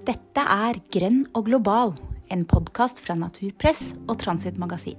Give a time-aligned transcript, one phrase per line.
[0.00, 1.90] Dette er Grønn og global,
[2.32, 4.96] en podkast fra Naturpress og Transit Magasin.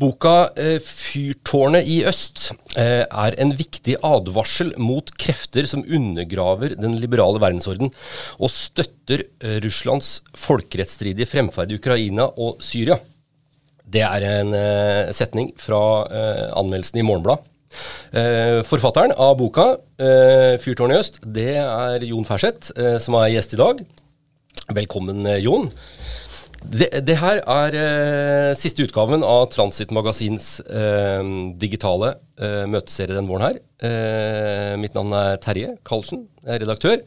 [0.00, 6.96] Boka eh, 'Fyrtårnet i øst' eh, er en viktig advarsel mot krefter som undergraver den
[6.96, 7.92] liberale verdensorden
[8.40, 12.96] og støtter eh, Russlands folkerettsstridige fremferd i Ukraina og Syria.
[13.84, 14.54] Det er en
[15.10, 16.06] setning fra
[16.54, 17.49] anmeldelsen i Morgenbladet.
[18.10, 23.30] Eh, forfatteren av boka, eh, 'Fyrtårnet i øst', det er Jon Ferseth, eh, som er
[23.30, 23.86] gjest i dag.
[24.74, 25.70] Velkommen, Jon.
[26.60, 31.22] Det, det her er eh, siste utgaven av Transit Magasins eh,
[31.60, 33.60] digitale eh, møteserie den våren her.
[34.76, 36.98] Mitt navn er Terje Karlsen, jeg er redaktør.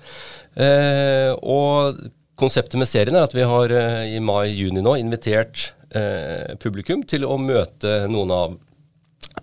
[1.45, 1.99] Og
[2.39, 3.69] konseptet med serien er at vi har
[4.09, 5.67] i mai-juni nå invitert
[6.63, 8.55] publikum til å møte noen av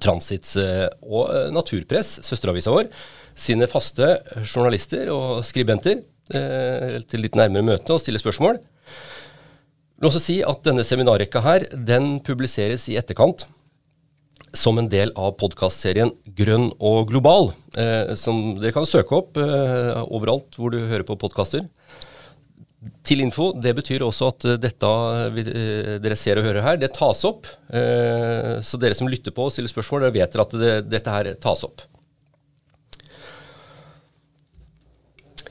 [0.01, 2.91] Transits eh, og eh, Naturpress, søsteravisa vår,
[3.38, 6.02] sine faste journalister og skribenter
[6.35, 8.60] eh, til litt nærmere møte og stille spørsmål.
[8.60, 13.46] Jeg vil også si at denne seminarrekka her, den publiseres i etterkant
[14.57, 17.52] som en del av podkastserien Grønn og global,
[18.19, 21.69] som dere kan søke opp overalt hvor du hører på podkaster.
[23.04, 24.90] Til info, det betyr også at eh, dette
[25.34, 27.48] vi, eh, dere ser og hører her, det tas opp.
[27.68, 31.28] Eh, så dere som lytter på og stiller spørsmål, dere vet at det, dette her
[31.45, 31.84] tas opp.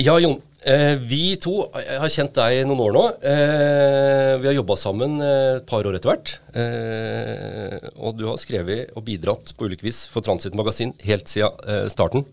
[0.01, 0.39] Ja, Jon.
[0.59, 3.03] Eh, vi to har kjent deg noen år nå.
[3.29, 6.33] Eh, vi har jobba sammen eh, et par år etter hvert.
[6.57, 11.61] Eh, og du har skrevet og bidratt på ulike vis for Transit Magasin helt siden
[11.69, 12.25] eh, starten.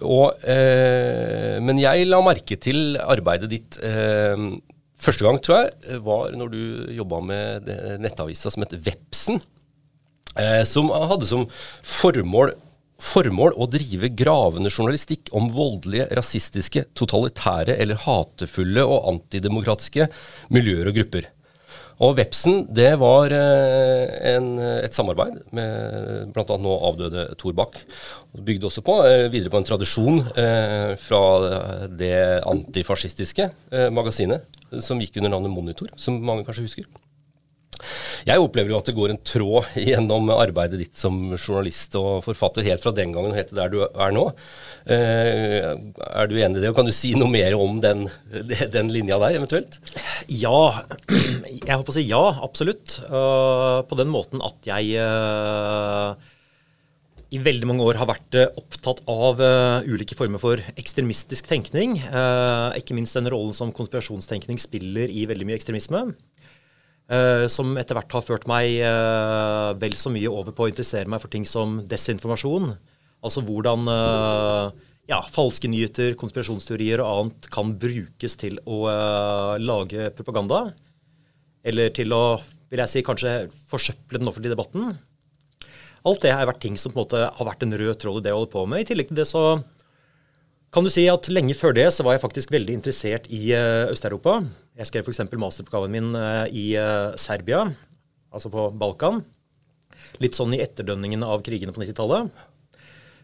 [0.00, 3.80] Og, eh, men jeg la merke til arbeidet ditt
[5.00, 6.62] første gang, tror jeg, var når du
[6.98, 7.70] jobba med
[8.02, 9.40] nettavisa som heter Vepsen.
[10.64, 11.46] som hadde som
[11.82, 12.52] formål
[13.00, 20.08] formål å drive gravende journalistikk om voldelige, rasistiske, totalitære eller hatefulle og antidemokratiske
[20.52, 21.30] miljøer og grupper.
[22.00, 26.56] Og Vepsen det var eh, en, et samarbeid med bl.a.
[26.56, 27.76] nå avdøde Tor Bach.
[28.32, 31.22] Bygde også på, eh, videre på en tradisjon eh, fra
[31.92, 34.48] det antifascistiske eh, magasinet
[34.80, 36.88] som gikk under navnet Monitor, som mange kanskje husker.
[38.28, 42.66] Jeg opplever jo at det går en tråd gjennom arbeidet ditt som journalist og forfatter
[42.66, 44.26] helt fra den gangen og helt til der du er nå.
[44.90, 48.06] Eh, er du enig i det, og kan du si noe mer om den,
[48.76, 49.80] den linja der, eventuelt?
[50.30, 52.98] Ja, jeg håper å si ja, absolutt.
[53.10, 56.14] Uh, på den måten at jeg uh,
[57.30, 59.42] i veldig mange år har vært uh, opptatt av
[59.86, 61.98] ulike former for ekstremistisk tenkning.
[62.78, 66.08] ikke minst den rollen som konspirasjonstenkning spiller i veldig mye ekstremisme.
[67.10, 71.10] Uh, som etter hvert har ført meg uh, vel så mye over på å interessere
[71.10, 72.68] meg for ting som desinformasjon.
[73.26, 74.70] Altså hvordan uh,
[75.10, 78.84] ja, falske nyheter, konspirasjonsteorier og annet kan brukes til å
[79.58, 80.68] lage propaganda.
[81.66, 82.38] Eller til å,
[82.70, 83.34] vil jeg si, kanskje
[83.72, 84.94] forsøple den offentlige debatten.
[86.06, 88.24] Alt det har vært ting som på en måte har vært en rød tråd i
[88.28, 88.84] det jeg holder på med.
[88.84, 89.44] I tillegg til det så
[90.70, 93.50] kan du si at lenge før det så var jeg faktisk veldig interessert i
[93.90, 94.38] Øst-Europa.
[94.80, 95.20] Jeg skrev f.eks.
[95.36, 97.66] masteroppgaven min uh, i uh, Serbia,
[98.32, 99.20] altså på Balkan.
[100.24, 102.30] Litt sånn i etterdønningene av krigene på 90-tallet.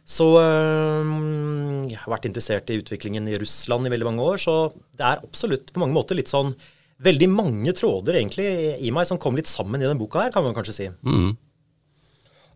[0.07, 4.39] Så jeg har vært interessert i utviklingen i Russland i veldig mange år.
[4.39, 4.53] Så
[4.95, 6.53] det er absolutt på mange måter litt sånn
[7.03, 8.47] veldig mange tråder egentlig
[8.87, 10.87] i meg som kom litt sammen i denne boka her, kan man kanskje si.
[11.03, 11.35] Mm.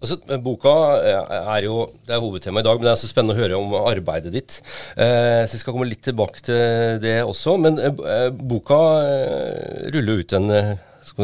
[0.01, 0.73] Altså, boka
[1.05, 3.75] er jo det er hovedtemaet i dag, men det er så spennende å høre om
[3.83, 4.61] arbeidet ditt.
[4.97, 7.59] Eh, så Jeg skal komme litt tilbake til det også.
[7.61, 10.73] Men eh, boka eh, ruller ut en eh,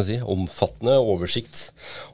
[0.04, 1.70] si, omfattende oversikt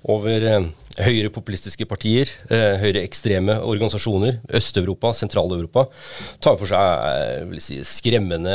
[0.06, 0.70] over eh,
[1.02, 5.88] høyre populistiske partier, eh, høyre ekstreme organisasjoner, Øst-Europa, Sentral-Europa.
[6.38, 8.54] Tar for seg vil si, skremmende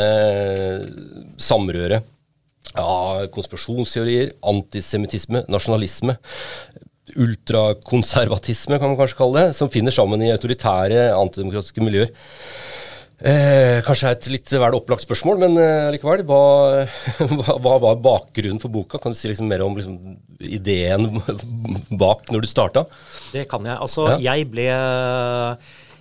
[1.36, 2.06] samrøre
[2.78, 6.16] av konspirasjonsteorier, antisemittisme, nasjonalisme
[7.16, 12.12] ultrakonservatisme, kan man kanskje kalle det, som finner sammen i autoritære, antidemokratiske miljøer.
[13.18, 16.22] Eh, kanskje er et litt vel opplagt spørsmål, men eh, likevel.
[16.28, 16.86] Hva,
[17.64, 19.02] hva, var bakgrunnen for boka?
[19.02, 19.98] Kan du si liksom mer om liksom,
[20.38, 21.10] ideen
[22.04, 22.86] bak når du starta?
[23.34, 23.80] Det kan jeg.
[23.82, 24.36] Altså, ja.
[24.36, 24.70] jeg ble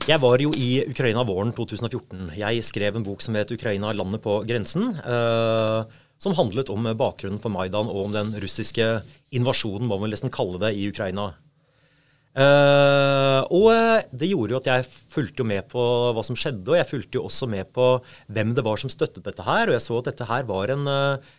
[0.06, 2.28] jeg var jo i Ukraina våren 2014.
[2.38, 4.92] Jeg skrev en bok som het 'Ukraina landet på grensen'.
[5.02, 5.80] Eh,
[6.22, 8.86] som handlet om bakgrunnen for Maidan og om den russiske
[9.36, 11.32] invasjonen, må man nesten kalle det, i Ukraina.
[12.36, 13.70] Uh, og
[14.12, 15.82] det gjorde jo at jeg fulgte jo med på
[16.12, 17.94] hva som skjedde, og jeg fulgte jo også med på
[18.28, 19.68] hvem det var som støttet dette her.
[19.68, 21.32] Og jeg så at dette her var en uh,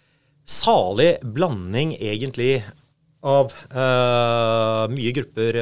[0.47, 2.63] salig blanding, egentlig,
[3.27, 5.57] av uh, mye grupper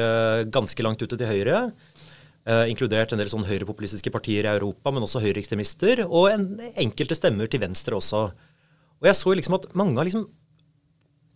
[0.52, 1.66] ganske langt ute til høyre.
[2.46, 6.04] Eh, inkludert en del sånn høyrepopulistiske partier i Europa, men også høyreekstremister.
[6.06, 6.44] Og en,
[6.78, 8.28] enkelte stemmer til venstre også.
[9.02, 10.24] Og jeg så liksom at mange av liksom,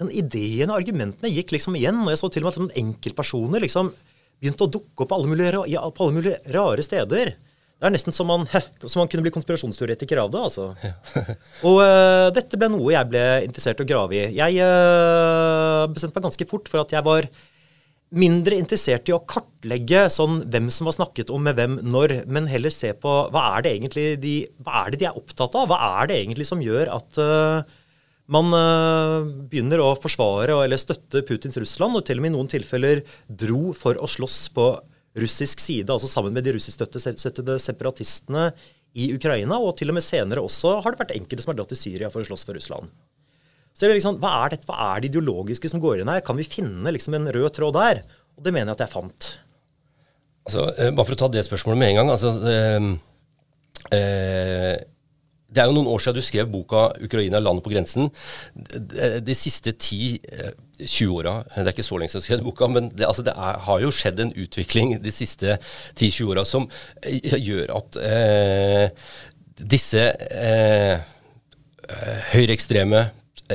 [0.00, 2.00] den ideen og argumentene gikk liksom igjen.
[2.04, 3.92] Og jeg så til og med at enkeltpersoner liksom
[4.40, 7.34] begynte å dukke opp på alle mulige, ja, på alle mulige rare steder.
[7.80, 8.42] Det er nesten som man,
[8.84, 10.40] som man kunne bli konspirasjonsteoretiker av det.
[10.48, 10.66] altså.
[10.84, 10.94] Ja.
[11.68, 14.24] og uh, dette ble noe jeg ble interessert i å grave i.
[14.36, 17.28] Jeg uh, bestemte meg ganske fort for at jeg var
[18.10, 22.48] mindre interessert i å kartlegge sånn hvem som har snakket om med hvem når, men
[22.50, 24.34] heller se på hva er det egentlig de,
[24.66, 25.68] er det de er opptatt av?
[25.70, 27.62] Hva er det egentlig som gjør at uh,
[28.30, 32.50] man uh, begynner å forsvare eller støtte Putins Russland, og til og med i noen
[32.50, 34.72] tilfeller dro for å slåss på
[35.18, 38.50] russisk side, altså sammen med de russiskstøttede separatistene
[38.98, 41.74] i Ukraina, og til og med senere også har det vært enkelte som har dratt
[41.74, 42.90] til Syria for å slåss for Russland.
[43.80, 46.20] Så det er liksom, hva er, dette, hva er det ideologiske som går inn her?
[46.20, 48.02] Kan vi finne liksom en rød tråd der?
[48.36, 49.28] Og det mener jeg at jeg fant.
[50.44, 52.10] Altså, eh, bare for å ta det spørsmålet med en gang.
[52.12, 52.34] altså...
[52.52, 52.90] Eh,
[53.96, 54.74] eh,
[55.50, 58.10] det er jo noen år siden du skrev boka 'Ukraina landet på grensen'.
[59.26, 60.20] De, siste 10-20
[60.78, 63.34] eh, åra Det er ikke så lenge siden du skrev boka, men det, altså det
[63.34, 65.58] er, har jo skjedd en utvikling de siste
[65.96, 66.68] 10-20 åra som
[67.02, 68.86] gjør at eh,
[69.58, 71.02] disse eh,
[72.30, 73.08] høyreekstreme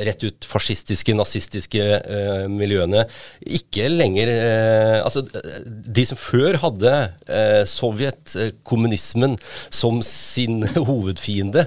[0.04, 3.06] rett ut fascistiske, nazistiske eh, miljøene
[3.46, 5.24] ikke lenger eh, Altså,
[5.66, 6.94] de som før hadde
[7.28, 8.36] eh, Sovjet,
[8.68, 9.38] kommunismen,
[9.74, 11.66] som sin hovedfiende,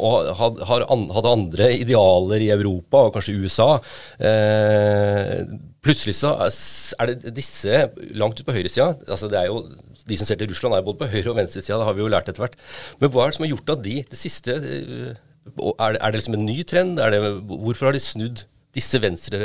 [0.00, 3.70] og had, hadde andre idealer i Europa, og kanskje USA
[5.80, 6.34] Plutselig så
[7.00, 7.84] er det disse
[8.18, 9.30] langt ut på høyresida altså
[10.10, 12.10] de som ser til Russland, er både på høyre- og venstresida, det har vi jo
[12.12, 12.56] lært etter hvert.
[13.00, 14.56] Men hva er det som har gjort at de det siste
[15.58, 17.00] er det, er det liksom en ny trend?
[17.00, 17.20] Det,
[17.50, 18.44] hvorfor har de snudd
[18.76, 19.40] disse venstre-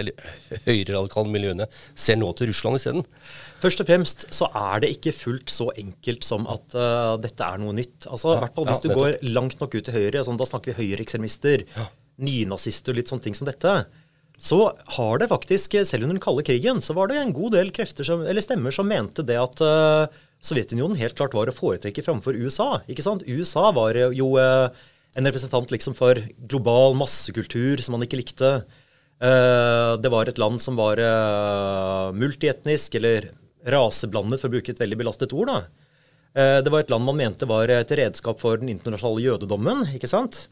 [0.00, 0.30] eller
[0.64, 1.66] høyreradikale miljøene?
[1.98, 3.04] Ser nå til Russland isteden?
[3.62, 7.60] Først og fremst så er det ikke fullt så enkelt som at uh, dette er
[7.62, 8.08] noe nytt.
[8.08, 10.48] Altså, ja, hvert fall Hvis ja, du går langt nok ut til høyre, sånn, da
[10.48, 11.86] snakker vi høyreekstremister, ja.
[12.24, 13.78] nynazister og litt sånne ting som dette,
[14.36, 14.58] så
[14.98, 18.04] har det faktisk, selv under den kalde krigen, så var det en god del krefter
[18.04, 22.36] som, eller stemmer som mente det at uh, Sovjetunionen helt klart var å foretrekke framfor
[22.36, 22.82] USA.
[22.86, 23.24] ikke sant?
[23.24, 24.68] USA var jo uh,
[25.16, 26.18] en representant liksom for
[26.50, 28.50] global massekultur som man ikke likte.
[29.16, 33.30] Eh, det var et land som var eh, multietnisk, eller
[33.66, 35.52] raseblandet, for å bruke et veldig belastet ord.
[35.52, 35.86] da.
[36.36, 39.86] Eh, det var et land man mente var et redskap for den internasjonale jødedommen.
[39.96, 40.46] ikke sant?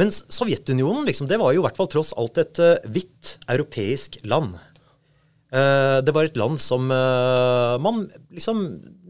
[0.00, 2.58] Mens Sovjetunionen liksom, det var jo i hvert fall tross alt et
[2.90, 4.56] hvitt europeisk land.
[5.50, 8.60] Det var et land som man liksom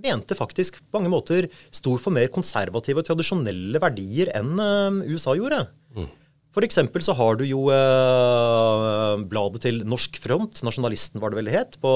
[0.00, 5.34] mente faktisk på mange måter sto for mer konservative og tradisjonelle verdier enn uh, USA
[5.36, 5.58] gjorde.
[5.92, 6.06] Mm.
[6.56, 7.66] For eksempel så har du jo
[9.28, 11.92] bladet til Norsk Front, Nasjonalisten var det vel det het, på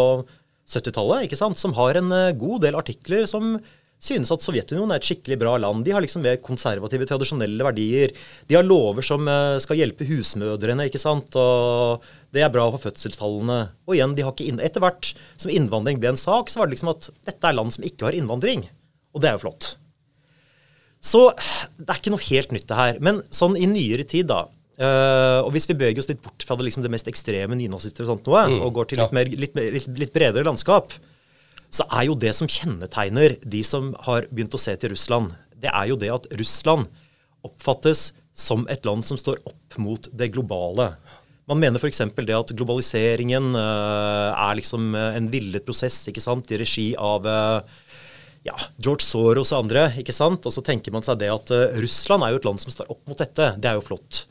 [0.68, 3.56] 70-tallet, ikke sant, som har en god del artikler som
[4.04, 5.84] synes at Sovjetunionen er et skikkelig bra land.
[5.86, 8.14] De har liksom mer konservative, tradisjonelle verdier.
[8.50, 9.28] De har lover som
[9.62, 11.36] skal hjelpe husmødrene, ikke sant.
[11.40, 12.04] Og
[12.34, 13.60] det er bra for fødselstallene.
[13.88, 16.76] Og igjen, de har ikke Etter hvert som innvandring ble en sak, så var det
[16.76, 18.66] liksom at dette er land som ikke har innvandring.
[19.14, 19.74] Og det er jo flott.
[21.04, 21.26] Så
[21.76, 23.00] det er ikke noe helt nytt, det her.
[23.04, 26.56] Men sånn i nyere tid, da Uh, og hvis vi beveger oss litt bort fra
[26.58, 29.14] det, liksom det mest ekstreme nynazister og sånt noe, mm, og går til litt, ja.
[29.14, 30.96] mer, litt, litt, litt, bredere landskap,
[31.74, 35.72] så er jo det som kjennetegner de som har begynt å se til Russland, det
[35.72, 36.86] er jo det at Russland
[37.44, 40.92] oppfattes som et land som står opp mot det globale.
[41.50, 42.00] Man mener f.eks.
[42.00, 47.26] det at globaliseringen uh, er liksom eh, en villet prosess ikke sant, i regi av
[47.28, 47.74] uh,
[48.46, 49.90] ja, George Soros og andre.
[50.00, 50.46] ikke sant?
[50.46, 53.02] Og så tenker man seg det at Russland er jo et land som står opp
[53.10, 53.50] mot dette.
[53.60, 54.24] Det er jo flott.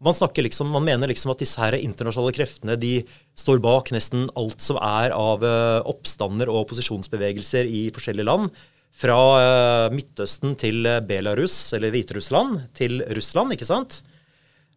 [0.00, 3.02] Man, liksom, man mener liksom at disse her internasjonale kreftene de
[3.36, 5.44] står bak nesten alt som er av
[5.84, 8.48] oppstander og opposisjonsbevegelser i forskjellige land.
[8.96, 9.18] Fra
[9.92, 13.52] Midtøsten til Belarus, eller Hviterussland, til Russland.
[13.52, 14.00] ikke sant?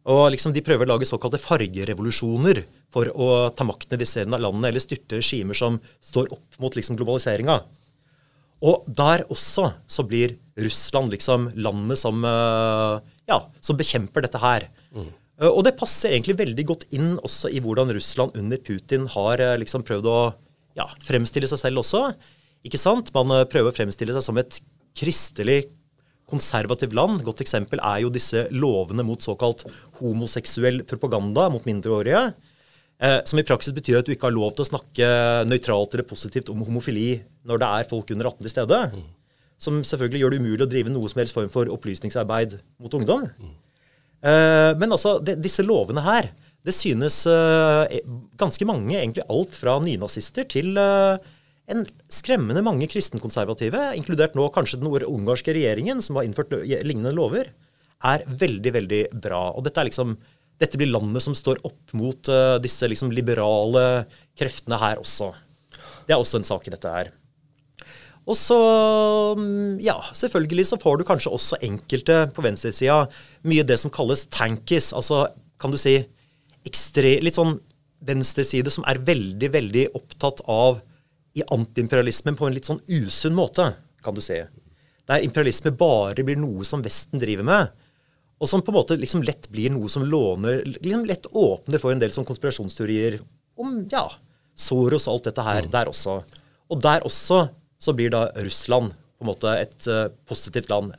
[0.03, 4.67] Og liksom De prøver å lage såkalte fargerevolusjoner for å ta makten i disse landene,
[4.69, 7.61] eller styrte regimer som står opp mot liksom globaliseringa.
[8.63, 14.67] Og der også så blir Russland liksom landet som, eh, ja, som bekjemper dette her.
[14.93, 15.11] Mm.
[15.41, 19.43] Eh, og det passer egentlig veldig godt inn også i hvordan Russland under Putin har
[19.43, 20.19] eh, liksom prøvd å
[20.77, 22.07] ja, fremstille seg selv også.
[22.65, 23.11] Ikke sant?
[23.15, 24.61] Man prøver å fremstille seg som et
[24.97, 25.65] kristelig
[26.29, 27.21] konservativt land.
[27.25, 29.65] Godt eksempel er jo disse lovene mot såkalt
[29.99, 32.31] homoseksuell propaganda mot mindreårige.
[33.03, 35.09] Eh, som i praksis betyr at du ikke har lov til å snakke
[35.49, 37.17] nøytralt eller positivt om homofili
[37.49, 38.79] når det er folk under 18 til stede.
[38.93, 39.03] Mm.
[39.63, 43.27] Som selvfølgelig gjør det umulig å drive noe som helst form for opplysningsarbeid mot ungdom.
[43.39, 43.53] Mm.
[44.23, 46.29] Eh, men altså, disse lovene her,
[46.63, 47.99] det synes eh,
[48.39, 51.31] ganske mange, egentlig alt fra nynazister til eh,
[51.73, 57.51] en skremmende mange kristenkonservative, inkludert nå kanskje den ungarske regjeringen, som har innført lignende lover,
[58.03, 59.45] er veldig, veldig bra.
[59.55, 60.17] Og dette, er liksom,
[60.59, 64.03] dette blir landet som står opp mot uh, disse liksom liberale
[64.35, 65.29] kreftene her også.
[66.03, 67.13] Det er også en sak i dette her.
[68.23, 68.57] Og så,
[69.35, 73.01] mm, ja, selvfølgelig så får du kanskje også enkelte på venstresida
[73.49, 74.93] mye det som kalles tankies.
[74.95, 75.25] Altså,
[75.59, 75.97] kan du si,
[76.63, 77.57] ekstre, litt sånn
[78.03, 80.81] venstreside som er veldig, veldig opptatt av
[81.35, 84.39] i antiimperialismen på en litt sånn usunn måte, kan du si.
[85.09, 87.73] Der imperialisme bare blir noe som Vesten driver med,
[88.39, 91.93] og som på en måte liksom lett blir noe som låner liksom Lett åpner for
[91.93, 93.19] en del sånn konspirasjonsteorier
[93.61, 94.03] om ja,
[94.55, 95.69] Soros og alt dette her mm.
[95.71, 96.17] der også.
[96.73, 97.45] Og der også
[97.83, 100.93] så blir da Russland på en måte et uh, positivt land,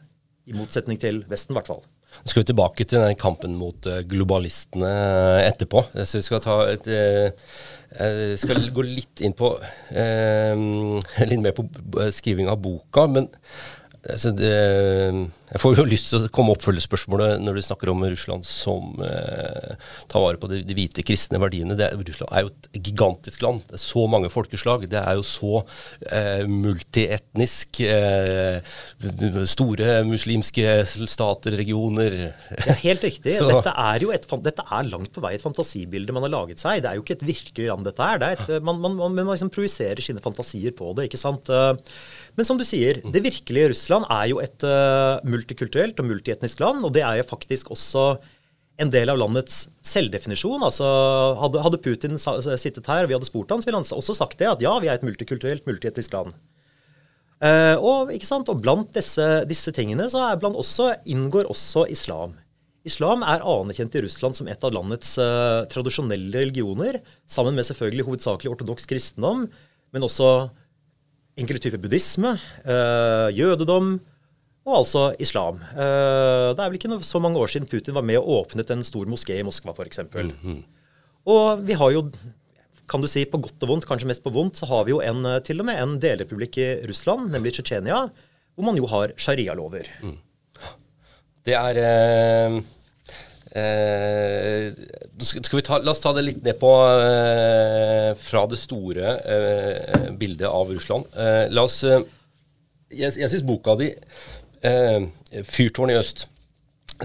[0.45, 1.81] i motsetning til Vesten i hvert fall.
[2.14, 4.91] Nå skal vi tilbake til den kampen mot uh, globalistene
[5.47, 5.87] etterpå.
[6.05, 6.91] Så vi skal ta et
[7.95, 9.53] jeg skal gå litt inn på
[11.31, 11.64] Litt mer på
[12.17, 13.07] skriving av boka.
[13.07, 13.29] Men
[14.03, 14.50] altså det,
[15.54, 19.76] jeg får jo lyst til å komme oppfølgespørsmålet når du snakker om Russland som eh,
[20.11, 21.76] tar vare på de, de, hvite kristne verdiene.
[21.78, 23.62] Det, Russland er jo et gigantisk land.
[23.68, 24.88] Det er så mange folkeslag.
[24.90, 25.61] Det er jo så
[26.11, 27.84] eh, multietnisk.
[27.87, 28.75] Eh,
[29.46, 32.18] store muslimske stater, regioner.
[32.58, 33.37] Ja, helt riktig.
[33.54, 36.82] dette, er jo et, dette er langt på vei et fantasibilde man har laget seg.
[36.82, 38.18] Det er jo ikke et virkelig land, dette her.
[38.18, 41.06] Det er et, man, man, man, man liksom projiserer sine fantasier på det.
[41.06, 41.46] ikke sant?
[42.34, 46.83] Men som du sier, det virkelige Russland er jo et uh, multikulturelt og multietnisk land.
[46.85, 48.17] Og det er jo faktisk også
[48.83, 50.65] en del av landets selvdefinisjon.
[50.67, 50.87] Altså,
[51.39, 54.65] hadde, Putin sittet her og vi hadde spurt han, ville han også sagt det, at
[54.65, 56.35] ja, vi er et multikulturelt, multietnisk land.
[57.45, 62.39] Uh, og, og blant disse, disse tingene så også, inngår også islam.
[62.85, 68.07] Islam er anerkjent i Russland som et av landets uh, tradisjonelle religioner, sammen med selvfølgelig
[68.09, 69.47] hovedsakelig ortodoks kristendom,
[69.93, 70.49] men også
[71.41, 73.97] enkelte typer buddhisme, uh, jødedom
[74.64, 75.61] og altså islam.
[75.75, 78.85] Uh, det er vel ikke så mange år siden Putin var med og åpnet en
[78.87, 80.00] stor moské i Moskva, f.eks.
[80.14, 80.62] Mm -hmm.
[81.26, 82.11] Og vi har jo,
[82.88, 85.00] kan du si på godt og vondt, kanskje mest på vondt, så har vi jo
[85.00, 88.11] en, eh, til og med en delrepublikk i Russland, nemlig Tsjetsjenia,
[88.54, 89.88] hvor man jo har sharialover.
[90.02, 90.18] Mm.
[91.44, 92.62] Det er eh
[93.54, 94.73] Eh,
[95.23, 100.09] skal vi ta, la oss ta det litt ned på eh, fra det store eh,
[100.18, 101.06] bildet av Russland.
[101.14, 102.02] Eh, la oss eh,
[102.90, 103.92] Jeg, jeg syns boka di,
[104.64, 106.26] eh, 'Fyrtårn i øst',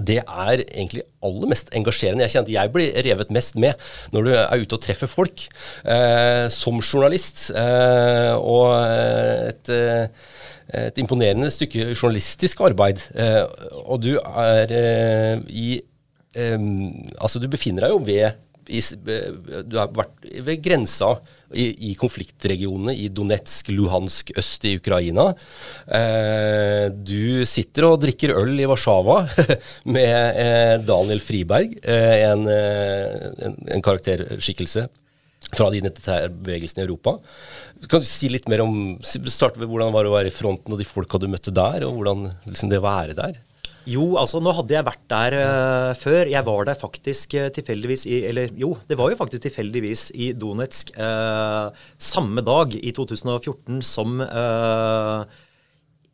[0.05, 2.21] det er egentlig aller mest engasjerende.
[2.21, 3.73] Jeg kjenner at jeg blir revet mest med
[4.13, 5.47] når du er ute og treffer folk.
[6.53, 7.49] som journalist.
[8.37, 8.75] og
[9.49, 9.71] et
[10.69, 13.01] et imponerende stykke journalistisk arbeid.
[13.15, 13.43] Eh,
[13.85, 15.69] og du er eh, i
[16.37, 18.37] um, Altså, du befinner deg jo ved
[18.69, 18.81] i,
[19.65, 21.15] du har vært ved grensa
[21.57, 25.29] i, konfliktregionene i Donetsk, Luhansk, øst i Ukraina.
[25.87, 29.23] Eh, du sitter og drikker øl i Warszawa
[29.95, 34.87] med eh, Daniel Friberg, eh, en, eh, en, en, karakterskikkelse
[35.49, 37.17] fra de identitærbevegelsene i Europa.
[37.89, 40.75] Kan du si litt mer om, starte med hvordan det var å være i fronten
[40.75, 43.39] og de folka du møtte der, og hvordan liksom, det å være der?
[43.87, 46.29] Jo, altså nå hadde jeg vært der uh, før.
[46.31, 50.31] Jeg var der faktisk uh, tilfeldigvis i Eller jo, det var jo faktisk tilfeldigvis i
[50.37, 54.19] Donetsk uh, samme dag i 2014 som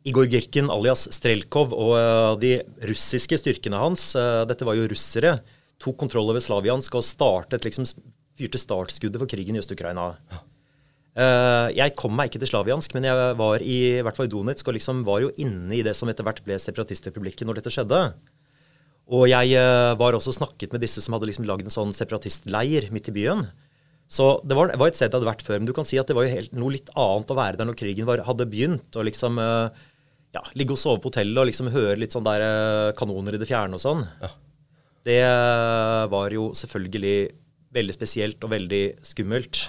[0.06, 4.12] Igor Girkin alias Strelkov og de russiske styrkene hans,
[4.46, 5.40] dette var jo russere,
[5.82, 7.88] tok kontroll over Slaviansk og startet liksom
[8.38, 10.12] fyrte startskuddet for krigen i Øst-Ukraina.
[10.30, 10.44] Ja.
[11.16, 14.32] Uh, jeg kom meg ikke til Slaviansk, men jeg var i, i hvert fall i
[14.32, 17.72] Donetsk og liksom var jo inne i det som etter hvert ble separatistrepublikken når dette
[17.72, 18.00] skjedde.
[19.16, 22.90] Og jeg uh, var også snakket med disse som hadde liksom lagd en sånn separatistleir
[22.92, 23.46] midt i byen.
[24.12, 25.62] Så det var, var, et sted jeg hadde vært før.
[25.62, 27.70] Men du kan si at det var jo helt, noe litt annet å være der
[27.70, 28.90] når krigen var, hadde begynt.
[28.92, 29.72] Og liksom uh,
[30.36, 32.44] ja, ligge og sove på hotellet og liksom høre litt sånn der
[32.98, 34.04] kanoner i det fjerne og sånn.
[34.20, 34.34] Ja.
[35.06, 35.22] Det
[36.10, 37.16] var jo selvfølgelig
[37.76, 39.68] veldig spesielt og veldig skummelt.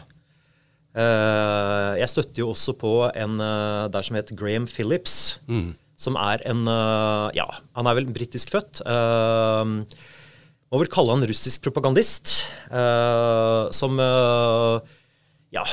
[0.98, 5.38] Eh, jeg støtter jo også på en eh, der som het Graham Phillips.
[5.46, 5.76] Mm.
[5.98, 8.82] Som er en eh, Ja, han er vel britisk født.
[10.68, 12.34] Må vel kalle han russisk propagandist.
[13.78, 14.00] som
[15.56, 15.64] ja,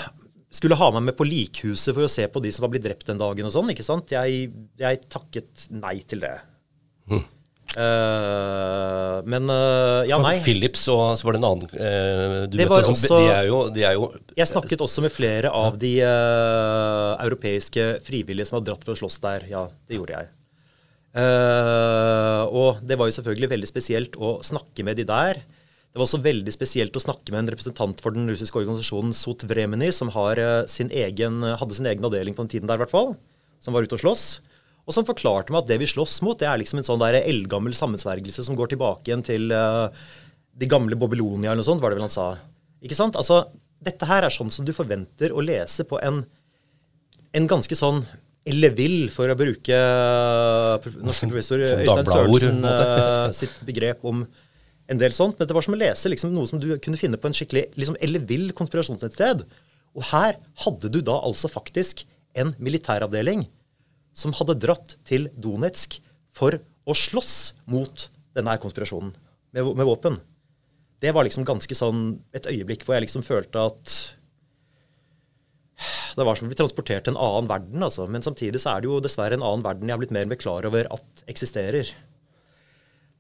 [0.55, 3.09] skulle ha meg med på likhuset for å se på de som var blitt drept
[3.09, 3.73] den dagen og sånn.
[3.75, 4.15] ikke sant?
[4.15, 6.37] Jeg, jeg takket nei til det.
[7.11, 7.25] Mm.
[7.75, 10.37] Uh, men uh, ja, nei.
[10.45, 13.59] Philips og så var det en annen uh, du det møtte, også, de er jo,
[13.75, 14.07] de er jo,
[14.39, 19.19] Jeg snakket også med flere av de europeiske frivillige som har dratt for å slåss
[19.25, 19.49] der.
[19.51, 20.31] Ja, det gjorde jeg.
[22.55, 25.43] og det var jo selvfølgelig veldig spesielt å snakke med de der.
[25.43, 29.47] Det var også veldig spesielt å snakke med en representant for den russiske organisasjonen Sot
[29.51, 30.39] Vremeny, som har,
[30.71, 33.15] sin egen, hadde sin egen avdeling på den tiden der, i hvert fall,
[33.63, 34.27] som var ute og slåss.
[34.85, 37.23] Og som forklarte meg at det vi slåss mot, det er liksom en sånn der
[37.23, 39.89] eldgammel sammensvergelse som går tilbake igjen til uh,
[40.55, 42.35] de gamle Babylonia eller noe sånt, var det vel han sa.
[42.85, 43.17] Ikke sant?
[43.17, 43.47] Altså,
[43.85, 46.23] dette her er sånn som du forventer å lese på en,
[47.33, 48.05] en ganske sånn
[48.45, 49.77] eller vil, for å bruke
[51.01, 54.27] norske professor Øystein Sørensen uh, sitt begrep om
[54.93, 55.39] en del sånt.
[55.39, 57.71] Men det var som å lese liksom, noe som du kunne finne på en skikkelig
[57.81, 59.47] liksom, ellevill konspirasjonsnettsted.
[59.97, 60.37] Og her
[60.67, 62.05] hadde du da altså faktisk
[62.37, 63.47] en militæravdeling
[64.15, 65.99] som hadde dratt til Donetsk
[66.35, 67.37] for å slåss
[67.71, 69.15] mot denne konspirasjonen
[69.55, 70.19] med, med våpen.
[71.03, 73.97] Det var liksom ganske sånn et øyeblikk hvor jeg liksom følte at
[76.15, 78.07] det var som å bli transportert til en annen verden, altså.
[78.07, 80.31] Men samtidig så er det jo dessverre en annen verden jeg har blitt mer og
[80.31, 81.91] mer klar over at eksisterer.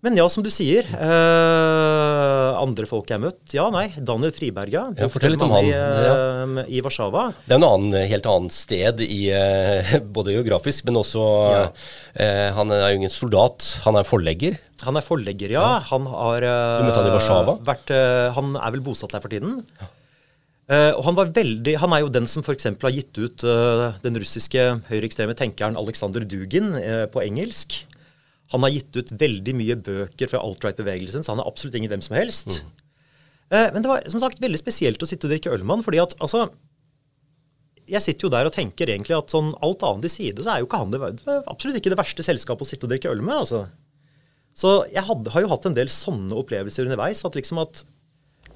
[0.04, 0.84] Men ja, som du sier.
[0.84, 3.54] Eh, andre folk jeg har møtt.
[3.56, 3.86] Ja, nei.
[3.96, 4.82] Daniel Friberga.
[5.00, 5.64] Ja, fortell litt om han.
[5.64, 6.64] I, ja.
[6.68, 7.30] I, Warszawa.
[7.46, 11.62] Det er en annet, helt annet sted, i, eh, både geografisk, men også ja.
[12.20, 14.60] eh, Han er jo ingen soldat, han er forlegger.
[14.84, 15.64] Han er forlegger, ja.
[15.88, 17.56] Han har eh, Du møtte han i Warszawa?
[17.64, 19.62] Vært, eh, han er vel bosatt der for tiden.
[19.80, 19.88] Ja.
[20.96, 22.70] og han, var veldig, han er jo den som f.eks.
[22.80, 23.42] har gitt ut
[24.04, 26.72] den russiske høyreekstreme tenkeren Aleksandr Dugin
[27.12, 27.82] på engelsk.
[28.52, 32.04] Han har gitt ut veldig mye bøker fra alt-right-bevegelsen, så han er absolutt ingen hvem
[32.04, 32.58] som helst.
[32.60, 32.72] Mm.
[33.54, 35.86] Eh, men det var som sagt veldig spesielt å sitte og drikke øl med han,
[35.86, 36.48] fordi at altså
[37.84, 40.62] Jeg sitter jo der og tenker egentlig at sånn alt annet i side, så er
[40.62, 43.20] jo ikke han det, det absolutt ikke det verste selskapet å sitte og drikke øl
[43.20, 43.66] med, altså.
[44.56, 47.24] Så jeg hadde, har jo hatt en del sånne opplevelser underveis.
[47.26, 47.82] At liksom at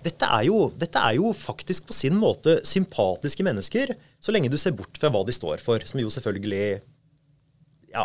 [0.04, 4.57] dette er, jo, dette er jo faktisk på sin måte sympatiske mennesker, så lenge du
[4.61, 6.62] ser bort fra hva de står for, som jo selvfølgelig
[7.90, 8.04] Ja,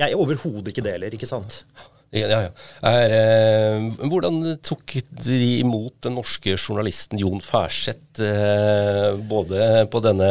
[0.00, 1.62] jeg er overhodet ikke deler, ikke sant?
[2.10, 2.38] Ja, ja.
[2.82, 10.30] Er, eh, hvordan tok de imot den norske journalisten Jon Færseth eh, både på denne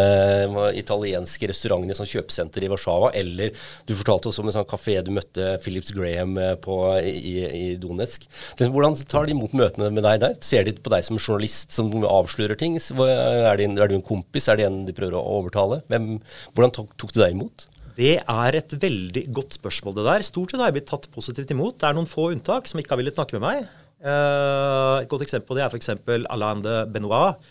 [0.75, 3.55] italienske restauranten i sånn kjøpesenter i Warszawa, eller
[3.87, 7.65] du fortalte også om en sånn kafé du møtte Philips Graham eh, på i, i
[7.79, 8.27] Donetsk.
[8.59, 10.35] Hvordan tar de imot møtene med deg der?
[10.43, 12.75] Ser de på deg som journalist som avslører ting?
[12.75, 14.51] Er, det en, er du en kompis?
[14.51, 15.79] Er det en de prøver å overtale?
[15.87, 16.17] Hvem,
[16.51, 17.69] hvordan tok, tok du deg imot?
[17.99, 20.23] Det er et veldig godt spørsmål, det der.
[20.23, 21.75] Stort sett har jeg blitt tatt positivt imot.
[21.81, 23.69] Det er noen få unntak som ikke har villet snakke med meg.
[23.99, 25.91] Uh, et godt eksempel på det er f.eks.
[26.31, 27.49] Alain de Benoit,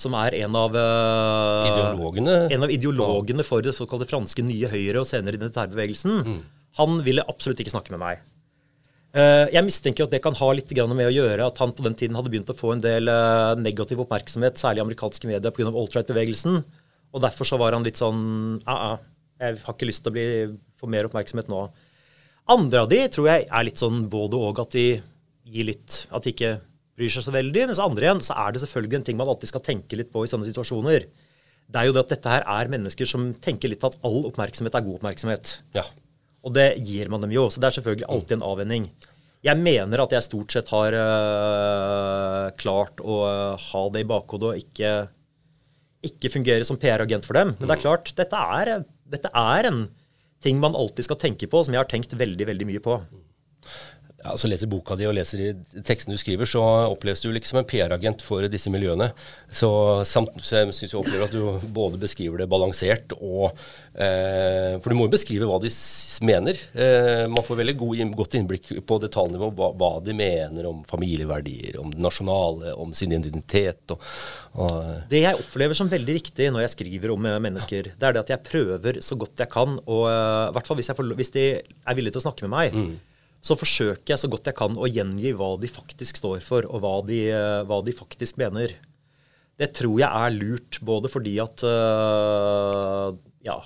[0.00, 2.36] som er en av, uh, ideologene.
[2.48, 6.16] en av ideologene for det såkalte franske nye høyre og senere identitærbevegelsen.
[6.24, 6.40] Mm.
[6.80, 8.24] Han ville absolutt ikke snakke med meg.
[9.12, 11.98] Uh, jeg mistenker at det kan ha litt med å gjøre at han på den
[11.98, 13.10] tiden hadde begynt å få en del
[13.60, 15.68] negativ oppmerksomhet, særlig i amerikanske medier pga.
[15.68, 16.62] alt-right-bevegelsen.
[17.10, 19.09] Og derfor så var han litt sånn uh, uh,
[19.40, 20.26] jeg har ikke lyst til å bli,
[20.80, 21.64] få mer oppmerksomhet nå.
[22.50, 24.86] Andre av de tror jeg er litt sånn både og, at de
[25.50, 26.54] gir litt At de ikke
[26.98, 27.66] bryr seg så veldig.
[27.70, 30.24] Mens andre igjen så er det selvfølgelig en ting man alltid skal tenke litt på
[30.24, 31.06] i sånne situasjoner.
[31.70, 34.76] Det er jo det at dette her er mennesker som tenker litt at all oppmerksomhet
[34.76, 35.54] er god oppmerksomhet.
[35.76, 35.86] Ja.
[36.44, 37.46] Og det gir man dem jo.
[37.52, 38.90] Så det er selvfølgelig alltid en avvenning.
[39.46, 44.50] Jeg mener at jeg stort sett har øh, klart å øh, ha det i bakhodet
[44.50, 44.90] og ikke,
[46.10, 47.54] ikke fungere som PR-agent for dem.
[47.56, 49.82] Men det er klart, dette er dette er en
[50.44, 52.96] ting man alltid skal tenke på, som jeg har tenkt veldig, veldig mye på.
[54.20, 55.40] Ja, så leser boka di og leser
[55.86, 59.08] teksten du skriver, så oppleves du liksom en PR-agent for disse miljøene.
[59.48, 59.70] Så,
[60.04, 63.48] samt, så jeg syns jeg opplever at du både beskriver det balansert og
[63.94, 65.72] eh, For du må jo beskrive hva de
[66.28, 66.60] mener.
[66.76, 71.80] Eh, man får veldig god, godt innblikk på detaljnivå hva, hva de mener om familieverdier,
[71.80, 73.96] om det nasjonale, om sin identitet.
[73.96, 74.04] Og,
[74.60, 78.18] og, det jeg opplever som veldig viktig når jeg skriver om eh, mennesker, det er
[78.18, 81.14] det at jeg prøver så godt jeg kan, og eh, i hvert fall hvis, får,
[81.16, 82.76] hvis de er villige til å snakke med meg.
[82.76, 82.98] Mm
[83.40, 86.82] så forsøker jeg så godt jeg kan å gjengi hva de faktisk står for, og
[86.84, 87.20] hva de,
[87.68, 88.76] hva de faktisk mener.
[89.60, 93.12] Det tror jeg er lurt, både fordi at øh,
[93.44, 93.58] Ja.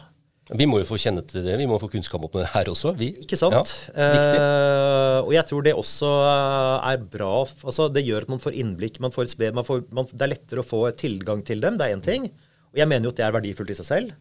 [0.53, 1.55] Vi må jo få kjenne til det.
[1.57, 2.93] Vi må få kunnskap om det her også.
[2.99, 3.15] vi.
[3.23, 3.71] Ikke sant?
[3.95, 6.11] Ja, eh, og jeg tror det også
[6.85, 7.47] er bra.
[7.65, 9.01] altså Det gjør at man får innblikk.
[9.01, 11.79] Man får, man får, man, det er lettere å få tilgang til dem.
[11.81, 12.29] Det er én ting.
[12.75, 14.13] Og jeg mener jo at det er verdifullt i seg selv.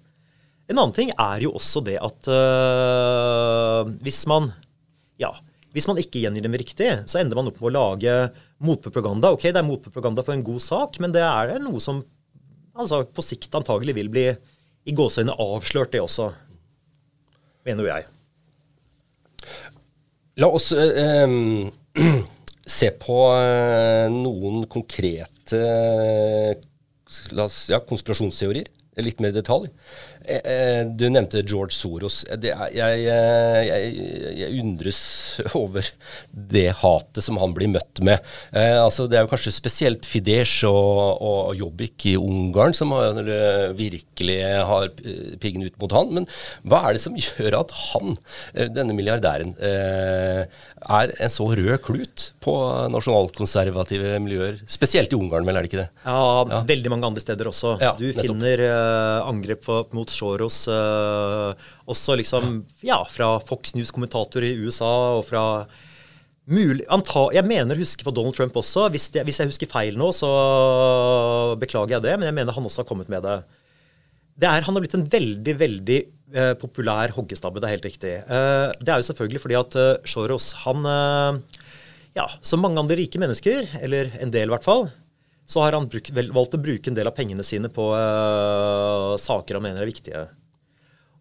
[0.72, 4.54] En annen ting er jo også det at øh, hvis man
[5.24, 5.32] ja,
[5.74, 8.18] hvis man ikke gjengir dem riktig, så ender man opp med å lage
[8.64, 9.32] motpropaganda.
[9.34, 12.04] Ok, det er motpropaganda for en god sak, men det er noe som
[12.78, 14.28] altså, på sikt antagelig vil bli
[14.84, 16.30] i gåseøyne avslørt, det også.
[17.66, 18.06] Mener jo jeg.
[20.44, 21.34] La oss eh,
[22.78, 25.64] se på eh, noen konkrete
[27.34, 28.70] la oss, ja, konspirasjonsteorier
[29.02, 29.70] litt mer i detalj.
[30.24, 32.22] Eh, eh, du nevnte George Soros.
[32.32, 33.90] Er, jeg, eh, jeg,
[34.40, 35.02] jeg, undres
[35.60, 35.88] over
[36.32, 38.24] det hatet som han blir møtt med.
[38.56, 43.20] Eh, altså det er jo kanskje spesielt Fidesz og, og Jobbik i Ungarn som har,
[43.78, 44.92] virkelig har
[45.44, 46.14] piggen ut mot han.
[46.20, 46.30] Men
[46.64, 48.16] hva er det som gjør at han,
[48.54, 50.46] denne milliardæren, eh,
[50.84, 52.54] er en så rød klut på
[52.93, 54.60] nasjonalkonservative miljøer?
[54.69, 55.88] Spesielt i Ungarn, vel, er det ikke det?
[56.04, 56.17] Ja,
[56.50, 56.60] ja.
[56.69, 57.78] veldig mange andre steder også.
[57.84, 58.28] Ja, du nettopp.
[58.28, 61.54] finner uh, angrep mot Soros uh,
[61.89, 65.43] også liksom ja, fra Fox News-kommentatorer i USA og fra
[66.50, 68.89] mulig, anta, Jeg mener å huske for Donald Trump også.
[68.91, 70.32] Hvis, det, hvis, jeg husker feil nå, så
[71.62, 73.38] beklager jeg det, men jeg mener han også har kommet med det.
[74.36, 76.00] det er, han har blitt en veldig, veldig
[76.62, 77.62] populær hoggestabbe.
[77.62, 78.13] Det er helt riktig.
[78.26, 79.78] det er jo selvfølgelig fordi at
[80.10, 80.88] Soros, han
[82.13, 84.88] ja, som mange andre rike mennesker, eller en del i hvert fall,
[85.50, 89.58] så har han bruk, valgt å bruke en del av pengene sine på uh, saker
[89.58, 90.24] han mener er viktige.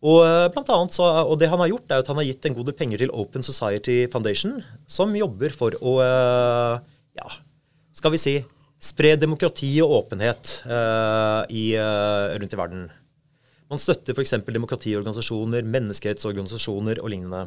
[0.02, 2.48] Og, uh, blant annet så, og det han har gjort, er at han har gitt
[2.48, 6.74] en god del penger til Open Society Foundation, som jobber for å uh,
[7.18, 7.28] ja,
[7.96, 8.36] skal vi si
[8.82, 10.56] spre demokrati og åpenhet
[11.54, 12.88] i, rundt i verden.
[13.72, 14.36] Man støtter f.eks.
[14.44, 17.46] demokratiorganisasjoner, menneskerettsorganisasjoner og lignende.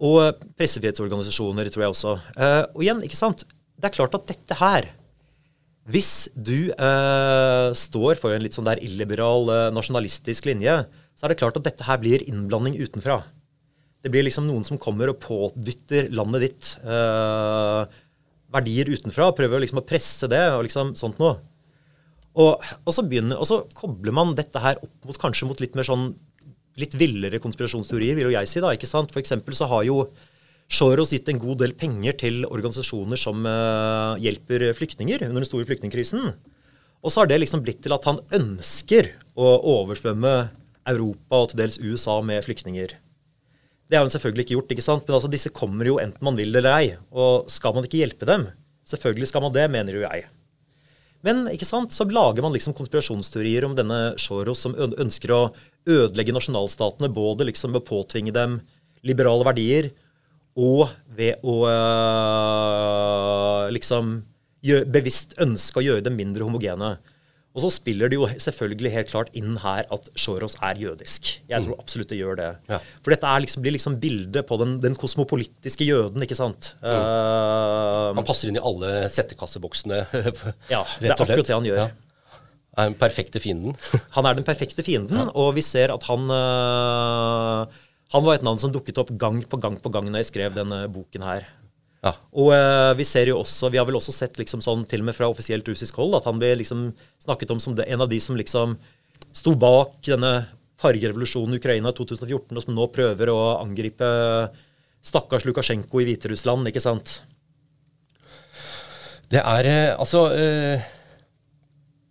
[0.00, 2.14] Og pressefrihetsorganisasjoner, tror jeg også.
[2.72, 3.44] og igjen, ikke sant?
[3.76, 4.88] Det er klart at dette her
[5.86, 10.80] hvis du eh, står for en litt sånn der illiberal, eh, nasjonalistisk linje,
[11.14, 13.20] så er det klart at dette her blir innblanding utenfra.
[14.02, 18.00] Det blir liksom noen som kommer og pådytter landet ditt eh,
[18.54, 19.30] verdier utenfra.
[19.38, 21.38] Prøver liksom å presse det og liksom sånt noe.
[22.36, 25.76] Og, og, så begynner, og så kobler man dette her opp mot kanskje mot litt
[25.78, 26.10] mer sånn
[26.76, 28.60] litt villere konspirasjonsteorier, vil jo jeg si.
[28.60, 29.12] da, ikke sant?
[29.14, 30.02] For eksempel så har jo
[30.66, 35.66] Soros gitt en god del penger til organisasjoner som uh, hjelper flyktninger under den store
[35.68, 36.32] flyktningkrisen.
[37.06, 40.32] Og så har det liksom blitt til at han ønsker å oversvømme
[40.90, 42.96] Europa og til dels USA med flyktninger.
[43.86, 45.06] Det har han selvfølgelig ikke gjort, ikke sant?
[45.06, 46.96] men altså, disse kommer jo enten man vil eller ei.
[47.14, 48.48] Og skal man ikke hjelpe dem?
[48.90, 50.26] Selvfølgelig skal man det, mener jo jeg.
[51.26, 55.40] Men ikke sant, så lager man liksom konspirasjonsteorier om denne Soros som ønsker å
[55.86, 58.60] ødelegge nasjonalstatene, både liksom ved å påtvinge dem
[59.06, 59.90] liberale verdier
[60.56, 64.22] og ved å øh, liksom
[64.90, 66.96] bevisst ønske å gjøre dem mindre homogene.
[67.56, 71.30] Og så spiller det jo selvfølgelig helt klart inn her at Soros er jødisk.
[71.48, 71.80] Jeg tror mm.
[71.80, 72.48] absolutt det gjør det.
[72.68, 72.80] Ja.
[73.00, 76.74] For dette liksom, blir liksom bildet på den, den, kosmopolitiske jøden, ikke sant.
[76.82, 76.90] Mm.
[76.92, 80.02] Uh, han passer inn i alle settekasseboksene,
[80.74, 81.86] ja, det er akkurat det han gjør.
[81.86, 82.36] Ja.
[82.76, 83.76] Er den perfekte fienden?
[84.18, 85.32] han er den perfekte fienden, ja.
[85.32, 89.58] og vi ser at han uh, han var et navn som dukket opp gang på
[89.58, 91.48] gang på gang når jeg skrev denne boken her.
[92.06, 92.12] Ja.
[92.38, 95.08] Og uh, vi ser jo også, vi har vel også sett liksom sånn, til og
[95.08, 96.90] med fra offisielt russisk hold, at han ble liksom
[97.22, 98.76] snakket om som det, en av de som liksom
[99.34, 100.34] sto bak denne
[100.80, 104.08] fargerevolusjonen i Ukraina i 2014, og som nå prøver å angripe
[105.06, 107.18] stakkars Lukasjenko i Hviterussland, ikke sant?
[109.32, 110.92] Det er uh, altså uh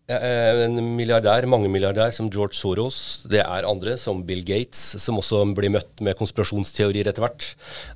[0.08, 2.98] en milliardær, mange milliardær som George Soros.
[3.26, 7.48] Det er andre, som Bill Gates, som også blir møtt med konspirasjonsteorier etter hvert.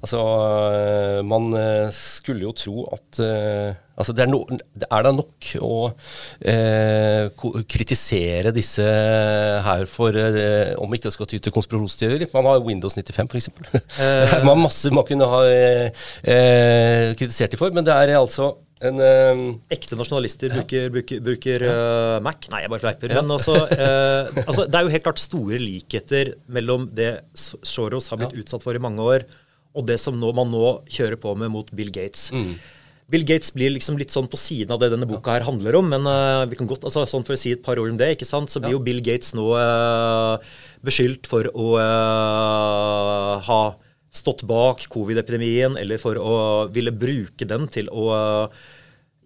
[0.02, 0.24] Altså,
[0.74, 4.46] eh, man eh, skulle jo tro at eh, Altså, det er, no,
[4.80, 5.78] det er da nok å
[6.48, 8.86] eh, kritisere disse
[9.66, 12.30] her for eh, Om ikke skal ty til konspirasjonsteorier.
[12.32, 13.50] Man har Windows 95, f.eks.
[14.00, 14.38] Eh.
[14.46, 15.42] man er masse man kunne ha
[17.20, 22.18] kritisert dem for, men det er altså en, um, Ekte nasjonalister bruker, bruker, bruker uh,
[22.24, 22.48] Mac.
[22.54, 23.12] Nei, jeg bare fleiper.
[23.12, 23.24] Ja.
[23.24, 28.22] Men altså, uh, altså, det er jo helt klart store likheter mellom det Soros har
[28.22, 28.46] blitt ja.
[28.46, 29.26] utsatt for i mange år,
[29.76, 32.30] og det som nå, man nå kjører på med mot Bill Gates.
[32.32, 32.54] Mm.
[33.10, 35.88] Bill Gates blir liksom litt sånn på siden av det denne boka her handler om.
[35.90, 36.06] Men
[36.52, 38.54] vi kan godt, altså, sånn for å si et par ord om det, ikke sant,
[38.54, 39.48] så blir jo Bill Gates nå
[40.86, 41.72] beskyldt for å
[43.50, 43.62] ha
[44.10, 46.36] stått bak covid-epidemien, eller for å
[46.74, 48.10] ville bruke den til å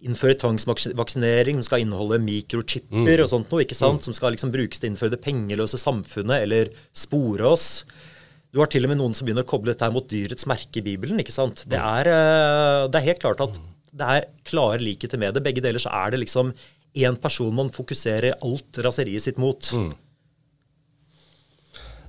[0.04, 3.22] innføre tvangsvaksinering som skal inneholde mikrochipper mm.
[3.24, 4.02] og sånt noe, ikke sant?
[4.02, 4.08] Mm.
[4.08, 7.68] som skal liksom brukes til å innføre det pengeløse samfunnet eller spore oss.
[8.52, 10.84] Du har til og med noen som begynner å koble dette mot dyrets merke i
[10.84, 11.18] Bibelen.
[11.22, 11.64] ikke sant?
[11.64, 11.88] Det mm.
[11.88, 13.72] er, eh, det er helt klart at mm.
[13.96, 15.42] det er klare likheter med det.
[15.46, 16.52] Begge deler så er det liksom
[16.94, 19.72] én person man fokuserer alt raseriet sitt mot.
[19.72, 19.90] Mm.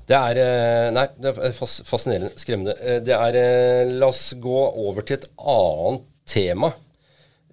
[0.06, 2.34] Det er eh, Nei, det er fascinerende.
[2.40, 2.76] Skremmende.
[2.82, 6.74] Eh, det er La oss gå over til et annet tema.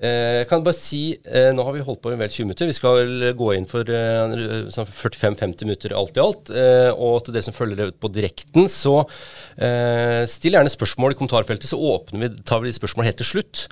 [0.03, 2.67] Eh, jeg kan bare si, eh, Nå har vi holdt på i vel 20 minutter.
[2.67, 4.35] Vi skal gå inn for eh,
[4.75, 6.51] sånn 45-50 minutter alt i alt.
[6.99, 9.05] Og til dere som følger det ut på direkten, så
[10.27, 13.65] still gjerne spørsmål i kommentarfeltet, så åpner vi, tar vi de spørsmålene helt til slutt.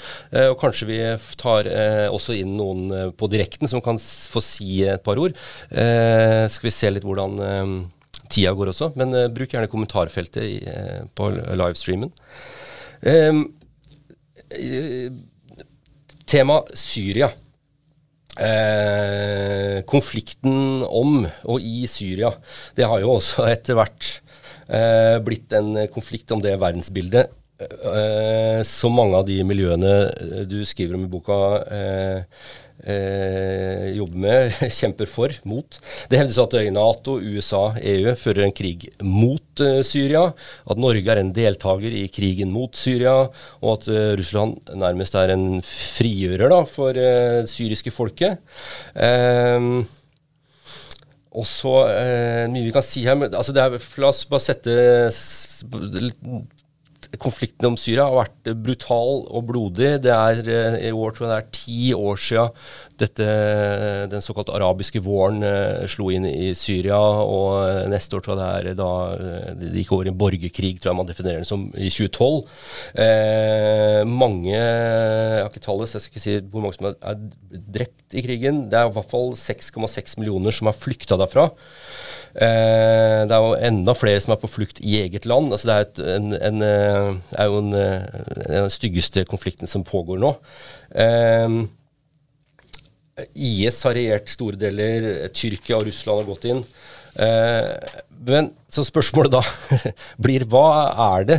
[0.52, 0.98] Og kanskje vi
[1.40, 1.70] tar
[2.12, 5.34] også inn noen på direkten som kan få si et par ord.
[5.72, 7.40] Skal vi se litt hvordan
[8.30, 8.92] tida går også.
[9.00, 10.56] Men bruk gjerne kommentarfeltet i,
[11.14, 12.12] på livestreamen.
[13.04, 13.44] Um,
[16.30, 17.30] Tema Syria.
[19.90, 22.30] Konflikten om og i Syria,
[22.78, 24.10] det har jo også etter hvert
[25.26, 27.34] blitt en konflikt om det verdensbildet
[28.64, 31.40] som mange av de miljøene du skriver om i boka,
[32.84, 33.20] eh,
[33.80, 35.78] eh, jobber med, kjemper for, mot.
[36.10, 40.26] Det hevdes at Nato, USA, EU fører en krig mot eh, Syria.
[40.70, 43.16] At Norge er en deltaker i krigen mot Syria.
[43.60, 48.40] Og at eh, Russland nærmest er en frigjører da, for det eh, syriske folket.
[48.94, 49.58] Eh,
[51.30, 54.42] og så eh, mye vi kan si her, men altså det er, La oss bare
[54.42, 54.74] sette
[57.18, 59.96] konflikten om Syria har vært brutal og blodig.
[60.04, 62.54] Det er eh, i år tror jeg det er ti år siden
[63.00, 63.26] dette,
[64.12, 66.98] den såkalte arabiske våren eh, slo inn i Syria.
[67.00, 68.90] Og eh, neste år tror jeg det er da
[69.60, 72.40] det gikk over i en borgerkrig, tror jeg man definerer det som, i 2012.
[73.06, 76.98] Eh, mange Jeg har ikke tallet, så jeg skal ikke si hvor mange som er,
[77.12, 78.66] er drept i krigen.
[78.70, 81.50] Det er i hvert fall 6,6 millioner som har flykta derfra.
[82.30, 85.50] Eh, det er jo enda flere som er på flukt i eget land.
[85.50, 89.86] Altså det er, et, en, en, eh, er jo en, eh, den styggeste konflikten som
[89.86, 90.34] pågår nå.
[93.34, 95.28] IS har regjert store deler.
[95.34, 96.62] Tyrkia og Russland har gått inn.
[98.30, 99.42] Men så spørsmålet da
[100.24, 100.68] blir hva
[101.16, 101.38] er det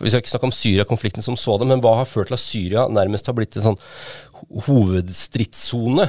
[0.00, 2.42] Vi skal ikke snakke om Syria-konflikten som så det, men hva har ført til at
[2.42, 3.78] Syria nærmest har blitt en sånn
[4.66, 6.06] hovedstridssone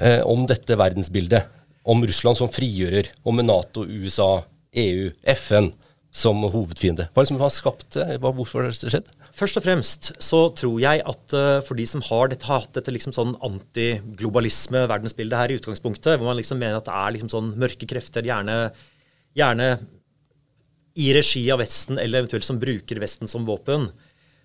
[0.00, 1.57] eh, om dette verdensbildet?
[1.88, 4.44] Om Russland som frigjører, og med Nato, USA,
[4.76, 5.72] EU, FN
[6.14, 7.08] som hovedfiende.
[7.12, 8.18] Hva er det som har skapt det?
[8.22, 9.10] Hvorfor har det skjedd?
[9.38, 12.94] Først og fremst så tror jeg at uh, for de som har dette, hatt dette
[12.94, 17.52] liksom sånn antiglobalisme-verdensbildet her i utgangspunktet, hvor man liksom mener at det er liksom sånn
[17.60, 18.56] mørke krefter, gjerne,
[19.38, 19.68] gjerne
[20.98, 23.86] i regi av Vesten, eller eventuelt som bruker Vesten som våpen,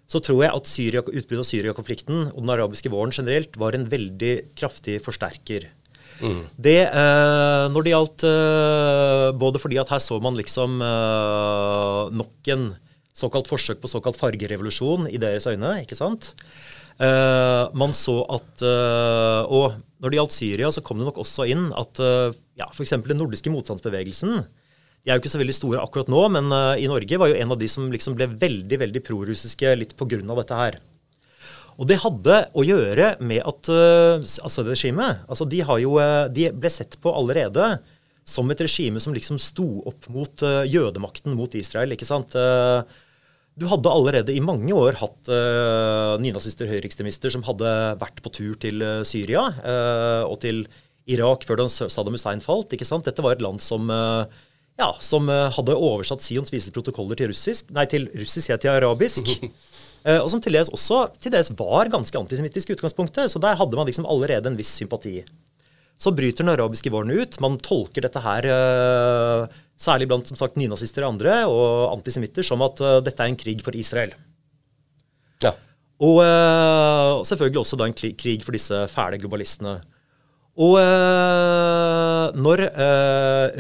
[0.10, 3.88] så tror jeg at Syria, utbruddet av Syria-konflikten og den arabiske våren generelt var en
[3.90, 5.72] veldig kraftig forsterker
[6.22, 6.44] Mm.
[6.62, 12.52] Det, eh, når det gjaldt eh, Både fordi at her så man liksom eh, nok
[12.54, 12.70] en
[13.14, 16.34] såkalt forsøk på såkalt fargerevolusjon i deres øyne, ikke sant?
[17.02, 21.48] Eh, man så at eh, Og når det gjaldt Syria, så kom det nok også
[21.50, 22.92] inn at uh, ja, f.eks.
[23.08, 26.46] den nordiske motstandsbevegelsen de er jo ikke så veldig store akkurat nå, men
[26.80, 30.20] i Norge var jo en av de som liksom ble veldig veldig prorussiske litt pga.
[30.24, 30.78] dette her.
[31.80, 36.72] Og det hadde å gjøre med at uh, Assad-regimet altså de, jo, uh, de ble
[36.72, 37.76] sett på allerede
[38.24, 41.94] som et regime som liksom sto opp mot uh, jødemakten mot Israel.
[41.96, 42.36] ikke sant?
[42.36, 42.84] Uh,
[43.60, 47.70] du hadde allerede i mange år hatt uh, nynazister, høyreekstremister, som hadde
[48.02, 49.46] vært på tur til Syria
[50.26, 50.64] og til
[51.12, 52.74] Irak før Saddam Hussein falt.
[52.74, 53.06] ikke sant?
[53.06, 57.86] Dette var et land som, ja, som hadde oversatt Sions vise protokoller til russisk, nei,
[57.92, 59.30] til russisk, ja, til arabisk.
[60.04, 63.32] Eh, og som til dels også til dels var ganske antisemittisk i utgangspunktet.
[63.32, 65.22] Så der hadde man liksom allerede en viss sympati.
[66.02, 67.40] Så bryter den arabiske våren ut.
[67.44, 69.48] Man tolker dette her, eh,
[69.80, 73.40] særlig blant som sagt, nynazister og andre, og antisemitter, som at eh, dette er en
[73.40, 74.12] krig for Israel.
[75.44, 75.56] Ja.
[76.04, 76.20] Og
[77.24, 79.78] selvfølgelig også da en krig for disse fæle globalistene.
[80.60, 80.76] Og
[82.36, 82.64] når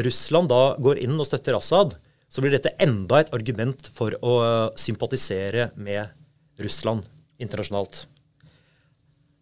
[0.03, 1.95] Russland da går inn og støtter Assad,
[2.27, 4.33] så blir dette enda et argument for å
[4.75, 6.11] sympatisere med
[6.61, 7.07] Russland
[7.41, 8.05] internasjonalt.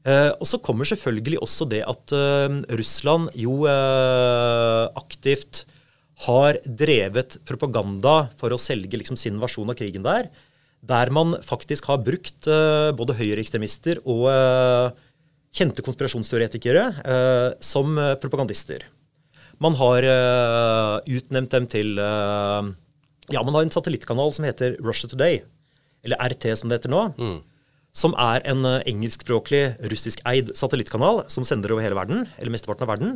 [0.02, 5.66] Eh, og så kommer selvfølgelig også det at eh, Russland jo eh, aktivt
[6.26, 10.30] har drevet propaganda for å selge liksom, sin versjon av krigen der.
[10.82, 12.46] Der man faktisk har brukt
[12.98, 14.26] både høyreekstremister og
[15.54, 16.84] kjente konspirasjonsteoretikere
[17.62, 18.88] som propagandister.
[19.62, 20.06] Man har
[21.06, 25.44] utnevnt dem til Ja, man har en satellittkanal som heter Russia Today
[26.06, 27.38] eller RT som det heter nå, mm.
[27.98, 29.62] som er en uh, engelskspråklig
[29.92, 33.16] russiskeid satellittkanal som sender over hele verden, eller mesteparten av verden.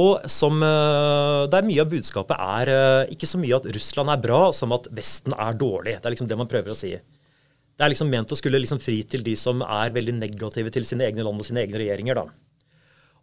[0.00, 4.22] Og som, uh, der mye av budskapet er uh, ikke så mye at Russland er
[4.22, 5.98] bra, som at Vesten er dårlig.
[5.98, 6.94] Det er liksom det man prøver å si.
[6.94, 10.86] Det er liksom ment å skulle liksom fri til de som er veldig negative til
[10.86, 12.18] sine egne land og sine egne regjeringer.
[12.18, 12.26] da.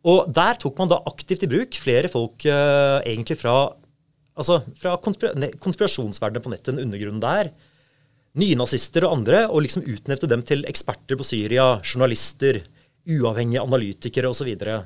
[0.07, 3.53] Og der tok man da aktivt i bruk flere folk egentlig fra,
[4.37, 7.51] altså fra konspirasjonsverdenen på nettet, den undergrunnen der,
[8.37, 12.61] nynazister og andre, og liksom utnevnte dem til eksperter på Syria, journalister,
[13.07, 14.51] uavhengige analytikere osv.
[14.53, 14.77] Og, så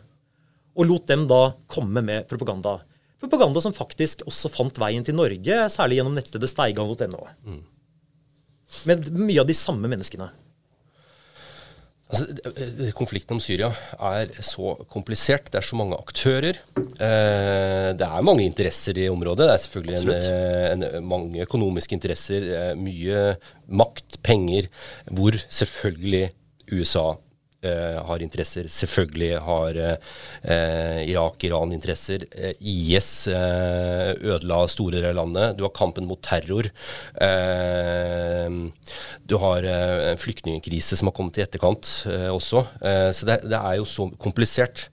[0.78, 2.80] og lot dem da komme med propaganda.
[3.22, 7.26] Propaganda som faktisk også fant veien til Norge, særlig gjennom nettstedet steigan.no.
[7.46, 7.60] Mm.
[8.88, 10.32] Men mye av de samme menneskene.
[12.12, 15.48] Altså, konflikten om Syria er så komplisert.
[15.48, 16.60] Det er så mange aktører.
[16.76, 19.46] Eh, det er mange interesser i området.
[19.48, 22.48] Det er selvfølgelig en, eh, en, mange økonomiske interesser.
[22.58, 23.36] Eh, mye
[23.68, 24.68] makt, penger,
[25.08, 26.32] hvor selvfølgelig
[26.72, 27.14] USA
[27.68, 28.66] har interesser.
[28.72, 32.26] Selvfølgelig har uh, Irak, Iran interesser.
[32.34, 35.58] Uh, IS ødela store deler av landet.
[35.58, 36.72] Du har kampen mot terror.
[39.28, 41.88] du har en flyktningkrise som har kommet i etterkant
[42.34, 42.66] også.
[43.14, 44.88] så det, det, er jo så komplisert.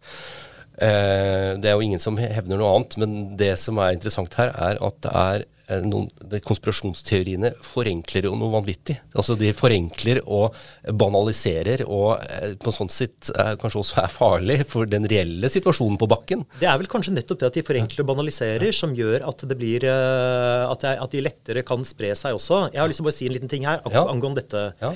[0.78, 4.80] det er jo ingen som hevner noe annet, men det som er interessant her, er
[4.84, 6.08] at det er Eh, noen,
[6.46, 8.96] konspirasjonsteoriene forenkler jo noe vanvittig.
[9.12, 10.56] Altså De forenkler og
[10.96, 16.08] banaliserer, og eh, på sånn sett kanskje også er farlig for den reelle situasjonen på
[16.10, 16.46] bakken.
[16.62, 19.60] Det er vel kanskje nettopp det at de forenkler og banaliserer, som gjør at, det
[19.60, 22.68] blir, eh, at, de lettere kan spre seg også.
[22.72, 24.64] Jeg har lyst til å bare si en liten ting her angående dette.
[24.80, 24.92] Ja.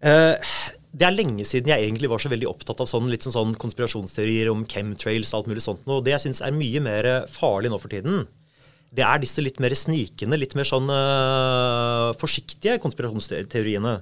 [0.00, 4.48] det er lenge siden jeg egentlig var så veldig opptatt av sånn, sånn, sånn konspirasjonsteorier
[4.52, 5.84] om chemtrails og alt mulig sånt.
[5.90, 6.04] noe.
[6.04, 8.24] det jeg syns er mye mer farlig nå for tiden,
[8.90, 14.00] det er disse litt mer snikende, litt mer sånn uh, forsiktige konspirasjonsteoriene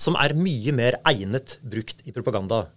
[0.00, 2.68] som er mye mer egnet brukt i propaganda.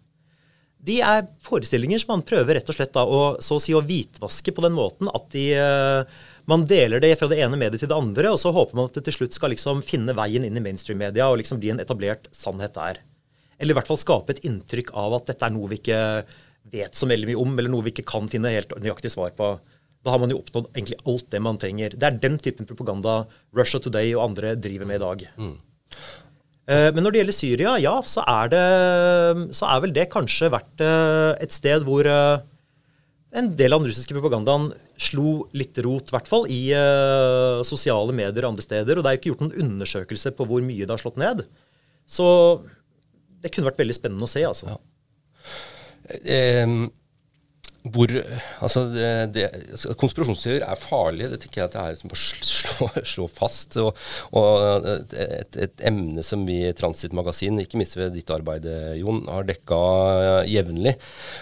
[0.84, 3.84] De er forestillinger som man prøver rett og slett da, å, så å, si, å
[3.86, 7.92] hvitvaske på den måten at de, uh, man deler det fra det ene mediet til
[7.94, 10.60] det andre, og så håper man at det til slutt skal liksom finne veien inn
[10.60, 13.00] i mainstream-media og liksom bli en etablert sannhet der.
[13.62, 16.02] Eller i hvert fall skape et inntrykk av at dette er noe vi ikke
[16.74, 19.54] vet så veldig mye om, eller noe vi ikke kan finne helt nøyaktig svar på.
[20.04, 21.96] Da har man jo oppnådd egentlig alt det man trenger.
[21.96, 23.24] Det er den typen propaganda
[23.56, 25.28] Russia Today og andre driver med i dag.
[25.40, 25.54] Mm.
[26.64, 28.64] Eh, men når det gjelder Syria, ja, så er, det,
[29.56, 32.44] så er vel det kanskje vært eh, et sted hvor eh,
[33.34, 34.70] en del av den russiske propagandaen
[35.02, 36.62] slo litt rot, i hvert fall i
[37.66, 39.00] sosiale medier og andre steder.
[39.00, 41.42] Og det er jo ikke gjort noen undersøkelse på hvor mye det har slått ned.
[42.06, 42.28] Så
[43.42, 44.76] det kunne vært veldig spennende å se, altså.
[44.76, 44.78] Ja.
[46.68, 46.92] Um
[47.84, 48.12] hvor
[48.64, 48.86] Altså,
[49.34, 49.44] det,
[49.74, 51.32] altså, konspirasjonsteorier er farlige.
[51.34, 53.78] Det tenker jeg at det er liksom å slå, slå fast.
[53.82, 53.98] Og,
[54.40, 58.68] og et, et, emne som vi i Transit Magasin, ikke minst ved ditt arbeid,
[59.00, 59.80] Jon, har dekka
[60.48, 60.96] jevnlig.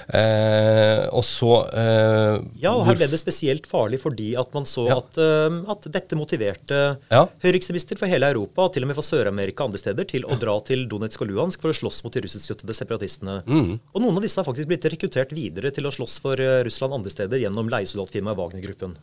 [0.08, 4.88] Eh, og så eh, Ja, og her ble det spesielt farlig fordi at man så
[4.88, 4.98] ja.
[5.02, 6.80] at, uh, at, dette motiverte
[7.12, 7.22] ja.
[7.44, 10.38] høyreekstremister fra hele Europa, og til og med fra Sør-Amerika og andre steder, til å
[10.42, 13.42] dra til Donetsk og Luhansk for å slåss mot de russiskstøttede separatistene.
[13.46, 13.72] Mm.
[13.78, 16.62] Og noen av disse har faktisk blitt rekruttert videre til å slåss for for eh,
[16.68, 18.96] Russland andre steder gjennom leiesoldatfirmaet Wagner-gruppen.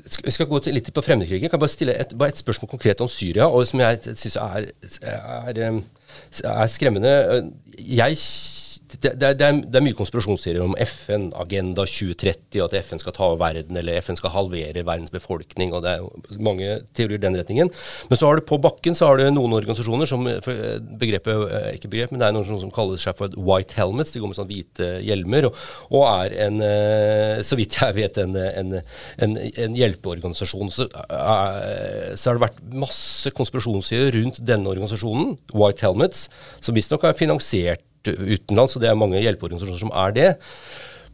[0.00, 1.44] Vi skal gå litt på fremmedkrigen.
[1.44, 4.38] Jeg kan bare stille et, bare et spørsmål konkret om Syria, og som jeg syns
[4.40, 4.70] er,
[5.02, 7.12] er, er, skremmende.
[7.76, 8.16] Jeg
[8.98, 13.14] det, det, er, det, er, mye konspirasjonsteorier om FN, Agenda 2030, og at FN skal
[13.16, 17.22] ta over verden, eller FN skal halvere verdens befolkning, og det er mange teorier i
[17.22, 17.70] den retningen.
[18.10, 20.26] Men så har du på bakken så har du noen organisasjoner som
[21.00, 24.14] begrepet, eh, ikke begrep, men det er noen som kaller seg for White Helmets.
[24.14, 28.22] De går med sånn hvite hjelmer, og, og, er en, eh, så vidt jeg vet,
[28.22, 28.80] en, en,
[29.26, 30.72] en, en hjelpeorganisasjon.
[30.74, 36.26] Så, eh, så, har det vært masse konspirasjonsteorier rundt denne organisasjonen, White Helmets,
[36.64, 40.28] som visstnok er finansiert utenlands, og det er mange hjelpeorganisasjoner som er det.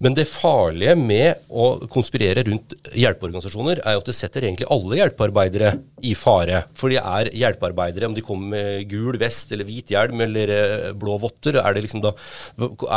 [0.02, 4.98] Men det farlige med å konspirere rundt hjelpeorganisasjoner, er jo at det setter egentlig alle
[4.98, 5.70] hjelpearbeidere
[6.04, 6.64] i fare.
[6.76, 10.90] For de er hjelpearbeidere, om de kommer med gul vest eller hvit hjelm eller eh,
[10.96, 11.56] blå votter.
[11.62, 12.12] er Det liksom da,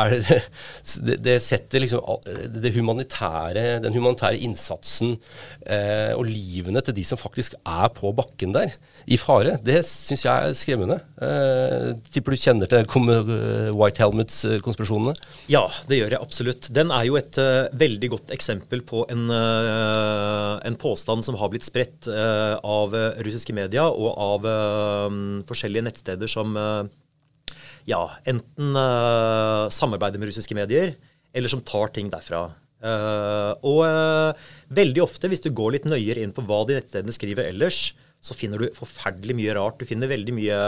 [0.02, 0.40] er det,
[1.30, 2.20] det, setter liksom
[2.60, 5.16] det humanitære, den humanitære innsatsen
[5.64, 8.76] eh, og livene til de som faktisk er på bakken der,
[9.08, 9.56] i fare.
[9.64, 11.00] Det syns jeg er skremmende.
[11.24, 15.16] Eh, tipper du kjenner til eh, White Helmets-konspirasjonene?
[15.52, 16.70] Ja, det gjør jeg absolutt.
[16.76, 21.38] Den den er jo et uh, veldig godt eksempel på en, uh, en, påstand som
[21.38, 24.48] har blitt spredt uh, av russiske media og av
[25.50, 26.56] forskjellige nettsteder som
[27.90, 28.00] ja,
[28.30, 28.78] enten
[29.74, 30.94] samarbeider med russiske medier,
[31.34, 32.42] eller som tar ting derfra.
[33.66, 33.82] og
[34.70, 38.38] veldig ofte, hvis du går litt nøyere inn på hva de nettstedene skriver ellers, så
[38.38, 39.80] finner du forferdelig mye rart.
[39.80, 40.60] Du finner veldig mye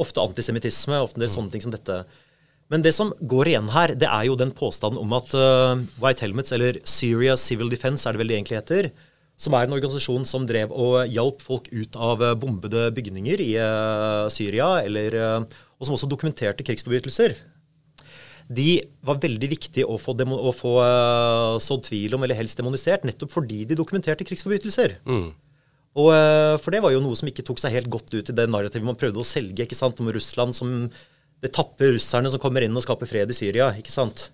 [0.00, 2.04] ofte antisemittisme, ofte en del sånne ting som dette.
[2.70, 6.22] Men det som går igjen her, det er jo den påstanden om at uh, White
[6.24, 8.90] Helmets, eller Syria Civil Defense er det vel det egentlig heter,
[9.40, 13.52] som er en organisasjon som drev og hjalp folk ut av uh, bombede bygninger i
[13.58, 15.18] uh, Syria, eller,
[15.80, 17.34] og som også dokumenterte krigsforbrytelser.
[18.50, 18.70] De
[19.06, 20.72] var veldig viktige å få, demo, å få
[21.62, 24.96] sådd tvil om, eller helst demonisert, nettopp fordi de dokumenterte krigsforbrytelser.
[25.06, 25.30] Mm.
[25.98, 28.36] Og, eh, for det var jo noe som ikke tok seg helt godt ut i
[28.36, 30.90] det narrativet man prøvde å selge ikke sant, om Russland som
[31.40, 33.70] det tapper russerne som kommer inn og skaper fred i Syria.
[33.78, 34.28] ikke sant?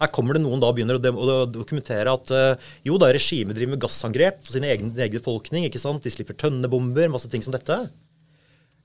[0.00, 3.82] Her kommer det noen da begynner å, dokumentere at uh, jo da, regimet driver med
[3.84, 5.64] gassangrep på sin egen, egen befolkning.
[5.68, 6.04] ikke sant?
[6.04, 7.78] De slipper tønnebomber, masse ting som dette.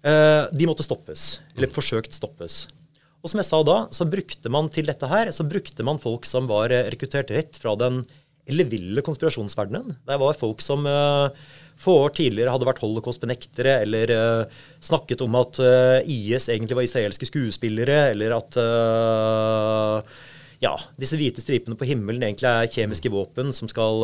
[0.04, 1.42] Uh, de måtte stoppes.
[1.58, 2.64] Eller forsøkt stoppes.
[3.22, 6.26] Og som jeg sa da, så brukte man til dette her, så brukte man folk
[6.26, 8.02] som var rekruttert rett fra den
[8.52, 9.96] elleville konspirasjonsverdenen.
[10.08, 11.32] Det var folk som uh,
[11.82, 16.88] få år tidligere hadde vært holocaust-benektere, eller uh, snakket om at uh, IS egentlig var
[16.88, 20.20] israelske skuespillere, eller at uh,
[20.62, 24.04] ja, disse hvite stripene på himmelen egentlig er kjemiske våpen som, skal,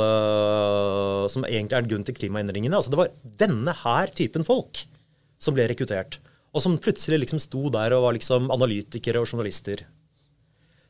[1.29, 2.73] som egentlig er en grunn til klimaendringene.
[2.73, 3.11] Altså Det var
[3.43, 4.81] denne her typen folk
[5.37, 6.17] som ble rekruttert,
[6.57, 9.85] og som plutselig liksom sto der og var liksom analytikere og journalister.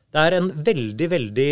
[0.08, 1.50] Det er en veldig veldig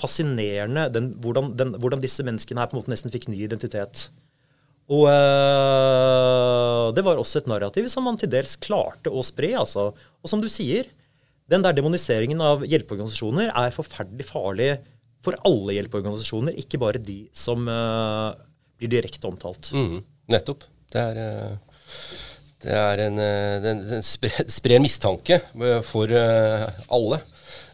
[0.00, 4.06] fascinerende den, hvordan, den, hvordan, disse menneskene her på en måte nesten fikk ny identitet.
[4.90, 9.52] Og øh, det var også et narrativ som man til dels klarte å spre.
[9.60, 9.90] altså.
[9.94, 10.88] Og som du sier,
[11.50, 14.70] den der demoniseringen av hjelpeorganisasjoner er forferdelig farlig
[15.22, 18.32] for alle hjelpeorganisasjoner, ikke bare de som øh,
[18.80, 19.70] blir direkte omtalt.
[19.76, 20.00] Mm,
[20.32, 20.66] nettopp.
[20.90, 21.52] Det er, øh,
[22.64, 23.20] det en,
[23.64, 25.38] den, den sprer mistanke
[25.86, 27.20] for alle.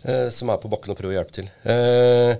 [0.06, 1.46] Eh, som er på bakken og prøver å hjelpe til.
[1.66, 2.38] Eh,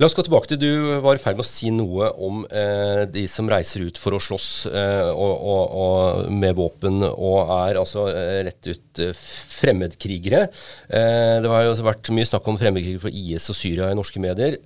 [0.00, 0.68] la oss gå tilbake til Du
[1.04, 4.20] var i ferd med å si noe om eh, de som reiser ut for å
[4.22, 9.12] slåss eh, og, og, og med våpen, og er altså eh, rett ut eh,
[9.52, 10.46] fremmedkrigere.
[10.88, 14.56] det har jo vært mye snakk om fremmedkrigere for IS og Syria i norske medier.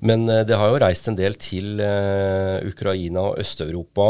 [0.00, 1.82] men det har jo reist en del til
[2.64, 4.08] Ukraina og Øst-Europa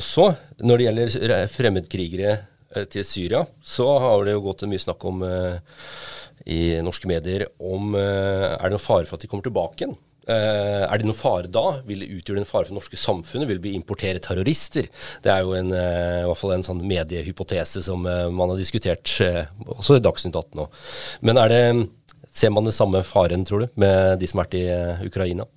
[0.00, 0.28] også,
[0.62, 2.38] når det gjelder fremmedkrigere
[2.92, 5.58] til Syria, så har det jo gått mye snakk om uh,
[6.46, 9.98] i norske medier om uh, Er det noen fare for at de kommer tilbake igjen?
[10.30, 11.80] Er det noen fare da?
[11.88, 13.48] Vil det utgjøre en fare for det norske samfunnet?
[13.48, 14.86] Vil vi importere terrorister?
[15.24, 19.16] Det er jo en, i hvert fall en sånn mediehypotese som man har diskutert
[19.64, 20.68] også i Dagsnytt 18 nå.
[21.26, 21.62] Men det,
[22.36, 25.48] ser man det samme faren, tror du, med de som har vært i Ukraina?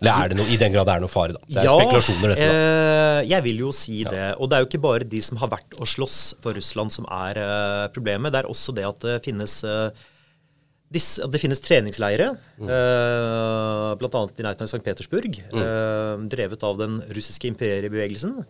[0.00, 1.42] Eller er det noe, i den grad det er noe fare, da?
[1.44, 2.46] Det er ja, spekulasjoner, dette.
[2.46, 2.60] da.
[2.60, 4.28] Eh, jeg vil jo si det.
[4.40, 7.08] Og det er jo ikke bare de som har vært og slåss for Russland som
[7.12, 8.32] er uh, problemet.
[8.32, 9.90] Det er også det at det finnes uh,
[10.90, 12.70] det finnes treningsleire, mm.
[14.00, 14.08] bl.a.
[14.10, 14.80] i nærheten av St.
[14.82, 16.24] Petersburg, mm.
[16.32, 18.40] drevet av den russiske imperiebevegelsen.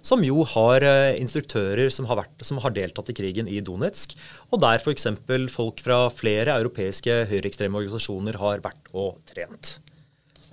[0.00, 0.80] Som jo har
[1.20, 4.16] instruktører som har, vært, som har, deltatt i krigen i Donetsk.
[4.48, 5.10] Og der f.eks.
[5.52, 9.76] folk fra flere europeiske høyreekstreme organisasjoner har vært og trent.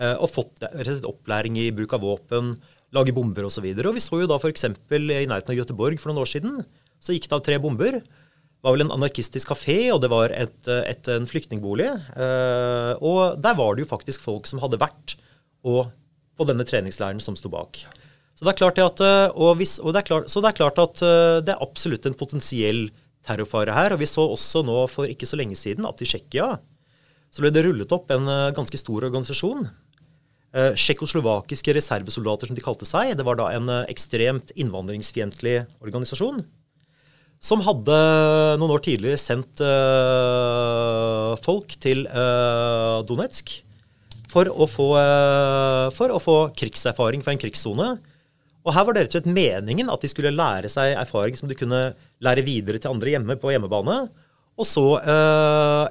[0.01, 0.63] Eh, og fått
[1.05, 2.55] opplæring i bruk av våpen,
[2.95, 3.67] lage bomber osv.
[3.69, 4.65] Og, og vi så jo da f.eks.
[4.65, 4.99] i
[5.29, 6.61] nærheten av Göteborg for noen år siden,
[7.01, 7.99] så gikk det av tre bomber.
[8.01, 11.89] Det var vel en anarkistisk kafé, og det var et, et, en flyktningbolig.
[12.17, 15.15] Eh, og der var det jo faktisk folk som hadde vært
[15.65, 15.93] og,
[16.37, 17.83] på denne treningsleiren som sto bak.
[18.33, 19.01] Så det er klart at,
[19.37, 21.01] og hvis, det er klart, så det er klart at
[21.45, 22.87] det er absolutt en potensiell
[23.27, 23.93] terrorfare her.
[23.93, 26.55] Og vi så også nå for ikke så lenge siden at i Tsjekkia
[27.31, 28.25] så ble det rullet opp en
[28.57, 29.67] ganske stor organisasjon
[30.51, 33.13] Tsjekkoslovakiske reservesoldater, som de kalte seg.
[33.15, 36.41] Det var da en uh, ekstremt innvandringsfiendtlig organisasjon.
[37.41, 37.95] Som hadde
[38.59, 42.03] noen år tidligere sendt uh, folk til
[43.07, 43.55] Donetsk
[44.31, 44.89] for å, få,
[45.95, 47.87] for å få krigserfaring fra en krigssone.
[48.61, 51.49] Og her var det rett og slett meningen at de skulle lære seg erfaring som
[51.49, 51.81] de kunne
[52.23, 53.97] lære videre til andre hjemme på hjemmebane,
[54.55, 54.85] og så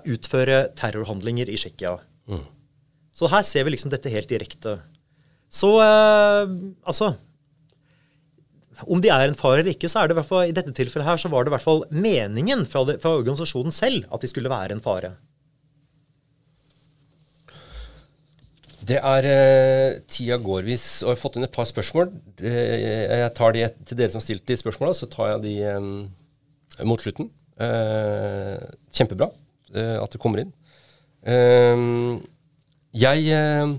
[0.08, 1.98] utføre terrorhandlinger i Tsjekkia.
[2.30, 2.46] Mm.
[3.20, 4.78] Så her ser vi liksom dette helt direkte.
[5.52, 6.52] Så eh,
[6.88, 7.10] altså
[8.86, 11.28] Om de er en far eller ikke, så er det i dette tilfellet her, så
[11.28, 14.72] var det i hvert fall meningen fra, det, fra organisasjonen selv at de skulle være
[14.72, 15.12] en fare.
[18.88, 22.08] Det er eh, Tida går hvis Og jeg har fått inn et par spørsmål.
[22.40, 26.88] Eh, jeg tar de til dere som stilte de spørsmåla, så tar jeg de eh,
[26.88, 27.28] mot slutten.
[27.60, 28.64] Eh,
[28.96, 29.28] kjempebra
[29.76, 30.54] eh, at det kommer inn.
[31.28, 31.76] Eh,
[32.96, 33.78] jeg eh,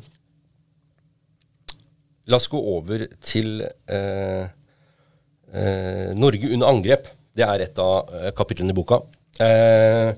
[2.29, 4.43] La oss gå over til eh,
[5.51, 7.09] eh, Norge under angrep.
[7.35, 9.01] Det er et av eh, kapitlene i boka.
[9.39, 10.11] Eh,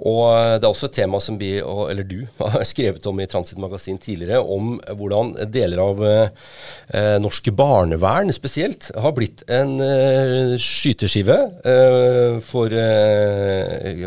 [0.00, 0.22] og
[0.56, 3.98] det er også et tema som vi, eller du, har skrevet om i Transit Magasin
[4.00, 11.36] tidligere, om hvordan deler av eh, norsk barnevern spesielt har blitt en eh, skyteskive
[11.68, 14.06] eh, for eh,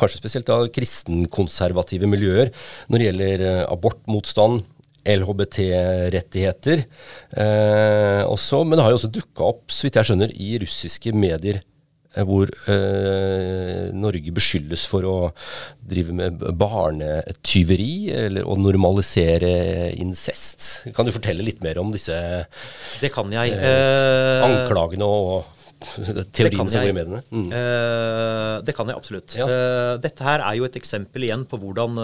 [0.00, 2.54] kanskje spesielt av kristenkonservative miljøer
[2.88, 4.64] når det gjelder eh, abortmotstand.
[5.06, 6.80] LHBT-rettigheter.
[7.38, 11.60] Eh, men det har jo også dukka opp, så vidt jeg skjønner, i russiske medier
[12.24, 15.16] hvor eh, Norge beskyldes for å
[15.84, 20.86] drive med barnetyveri eller å normalisere incest.
[20.96, 22.16] Kan du fortelle litt mer om disse
[23.02, 23.52] Det kan jeg.
[23.52, 25.52] eh, anklagene og
[26.32, 27.22] teoriene som går i mediene?
[27.28, 27.46] Mm.
[27.52, 29.36] Eh, det kan jeg absolutt.
[29.36, 29.46] Ja.
[29.46, 32.00] Eh, dette her er jo et eksempel igjen på hvordan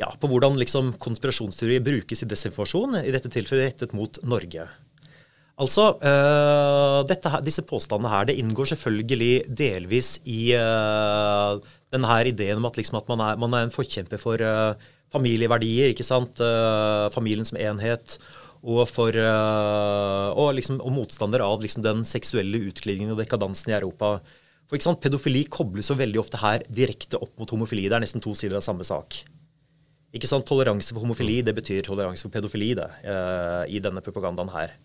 [0.00, 4.64] ja, på hvordan liksom konspirasjonsteori brukes i desinformasjon, i dette tilfellet rettet mot Norge.
[5.60, 11.60] Altså, uh, dette, Disse påstandene her, det inngår selvfølgelig delvis i uh,
[11.92, 14.72] denne her ideen om at, liksom, at man, er, man, er, en forkjemper for uh,
[15.12, 16.38] familieverdier, ikke sant?
[17.10, 18.14] familien som enhet.
[18.60, 24.18] Og, for, og, liksom, og motstander av liksom, den seksuelle utglidningen og dekadansen i Europa.
[24.68, 27.88] For ikke sant, Pedofili kobles jo veldig ofte her direkte opp mot homofili.
[27.88, 29.18] Det er nesten to sider av samme sak.
[30.14, 32.86] Ikke sant, Toleranse for homofili det betyr toleranse for pedofili det,
[33.66, 34.76] i denne propagandaen her.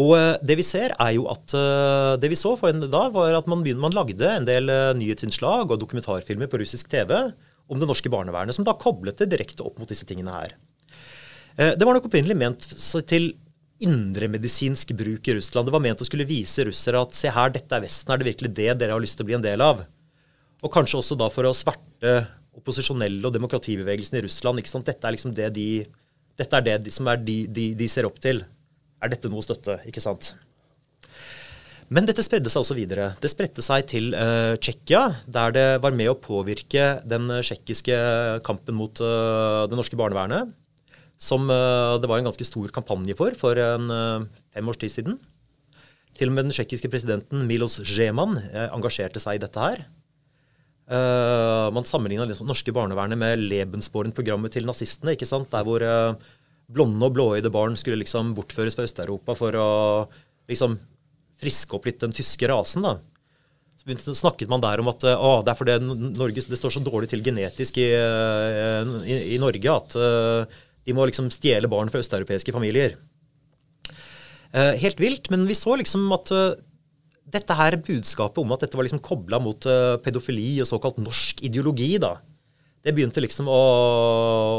[0.00, 3.06] Og eh, det vi ser er jo at eh, det vi så for en da,
[3.14, 7.14] var at man, man lagde en del eh, nyhetsinnslag og dokumentarfilmer på russisk TV
[7.70, 10.52] om det norske barnevernet, som da koblet det direkte opp mot disse tingene her.
[11.54, 12.64] Det var nok opprinnelig ment
[13.08, 13.28] til
[13.86, 15.68] indremedisinsk bruk i Russland.
[15.68, 18.26] Det var ment å skulle vise russere at se her, dette er Vesten, er det
[18.26, 19.80] virkelig det dere har lyst til å bli en del av?
[20.60, 22.12] Og kanskje også da for å sverte
[22.58, 24.60] opposisjonelle og demokratibevegelsen i Russland.
[24.60, 24.90] ikke sant?
[24.90, 25.68] Dette er liksom det de,
[26.42, 28.42] dette er det som er de, de, de ser opp til
[29.04, 29.78] er dette noe å støtte.
[29.88, 30.32] ikke sant?
[31.92, 33.10] Men dette spredde seg også videre.
[33.20, 37.98] Det spredte seg til uh, Tsjekkia, der det var med å påvirke den tsjekkiske
[38.46, 40.54] kampen mot uh, det norske barnevernet.
[41.20, 43.90] Som uh, det var en ganske stor kampanje for for en
[44.54, 45.20] fem års tid siden.
[46.16, 48.38] Til og med den tsjekkiske presidenten Milos Zeman
[48.70, 49.84] engasjerte seg i dette her.
[51.74, 55.16] man sammenligna liksom norske barnevernet med Lebensborn-programmet til nazistene.
[55.16, 55.50] ikke sant?
[55.50, 55.82] Der hvor
[56.74, 59.70] blonde og blåøyde barn skulle liksom bortføres fra Øst-Europa for å
[60.50, 60.76] liksom
[61.40, 62.84] friske opp litt den tyske rasen.
[62.86, 62.98] da.
[63.84, 67.10] Så snakket man der om at å, det er fordi Norge, det står så dårlig
[67.12, 72.54] til genetisk i, i, i Norge at uh, de må liksom stjele barn fra østeuropeiske
[72.54, 72.96] familier.
[74.54, 76.54] Uh, helt vilt, men vi så liksom at uh,
[77.34, 79.66] dette her budskapet om at dette var liksom kobla mot
[80.04, 82.14] pedofili og såkalt norsk ideologi, da,
[82.84, 83.62] det begynte liksom å,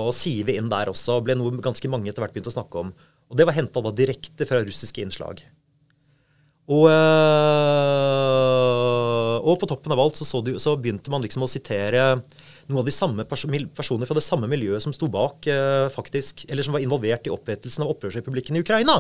[0.10, 2.82] å, sive inn der også, og ble noe ganske mange etter hvert begynte å snakke
[2.82, 2.90] om.
[3.30, 5.44] Og det var henta direkte fra russiske innslag.
[6.66, 7.86] Og, øh,
[9.46, 12.02] og, på toppen av alt så, så, du, så, begynte man liksom å sitere
[12.66, 16.66] noen av de samme personer fra det samme miljøet som sto bak, øh, faktisk, eller
[16.66, 18.96] som var involvert i opprettelsen av opprørsrepublikken i Ukraina.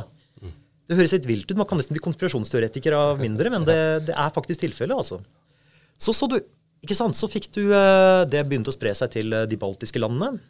[0.85, 1.57] Det høres litt vilt ut.
[1.57, 5.17] Man kan nesten bli konspirasjonsteoretiker av mindre, men det, det er faktisk tilfellet, altså.
[5.97, 6.37] Så så du
[6.83, 7.17] ikke sant?
[7.17, 10.41] Så fikk du eh, Det begynte å spre seg til eh, de baltiske landene.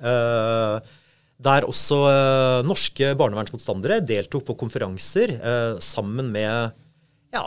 [0.00, 0.96] Eh,
[1.40, 1.96] der også
[2.68, 5.30] norske barnevernsmotstandere deltok på konferanser
[5.80, 6.74] sammen med
[7.32, 7.44] ja,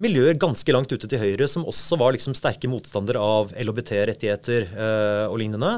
[0.00, 4.70] miljøer ganske langt ute til høyre, som også var liksom sterke motstandere av LHBT-rettigheter
[5.28, 5.74] og lignende.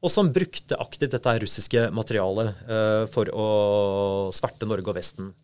[0.00, 2.64] Og som brukte aktivt dette russiske materialet
[3.12, 3.46] for å
[4.32, 5.34] sverte Norge og Vesten.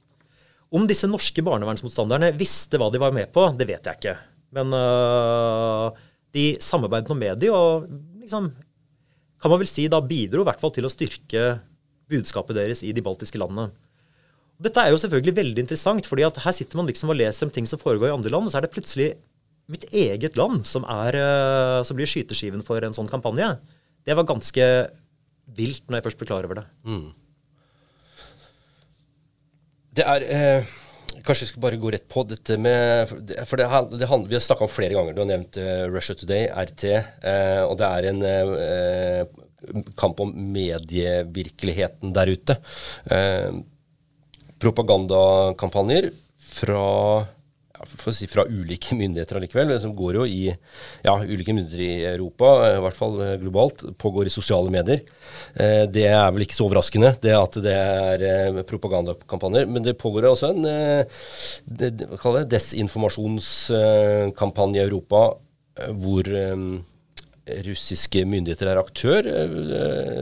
[0.72, 4.16] Om disse norske barnevernsmotstanderne visste hva de var med på, det vet jeg ikke.
[4.56, 5.90] Men uh,
[6.34, 7.86] de samarbeidet nå med de, og
[8.22, 8.50] liksom,
[9.40, 11.44] kan man vel si da bidro i hvert fall til å styrke
[12.10, 13.70] budskapet deres i de baltiske landene.
[14.60, 17.52] Dette er jo selvfølgelig veldig interessant, fordi at her sitter man liksom og leser om
[17.54, 19.12] ting som foregår i andre land, og så er det plutselig
[19.70, 23.54] mitt eget land som, er, uh, som blir skyteskiven for en sånn kampanje.
[24.04, 24.66] Det var ganske
[25.56, 26.66] vilt når jeg først ble klar over det.
[26.86, 27.08] Mm.
[29.98, 30.76] Det er eh
[31.26, 33.10] Kanskje vi skal bare gå rett på dette med
[33.48, 35.16] For det, det, Vi har snakka om flere ganger.
[35.16, 36.84] Du har nevnt uh, Russia Today, RT.
[37.24, 42.56] Uh, og det er en uh, kamp om medievirkeligheten der ute.
[44.60, 46.08] propagandakampanjer
[46.50, 46.86] fra
[47.88, 52.04] for å si, fra ulike myndigheter allikevel, som går jo i ja, ulike myndigheter i
[52.12, 55.00] Europa, i hvert fall eh, globalt, pågår i sosiale medier.
[55.54, 59.64] Eh, det er vel ikke så overraskende, det at det er eh, propagandakampanjer.
[59.70, 61.02] Men det pågår også en eh,
[61.64, 65.20] det, det, desinformasjonskampanje i Europa
[65.80, 66.58] eh, hvor eh,
[67.66, 69.22] russiske myndigheter er aktør,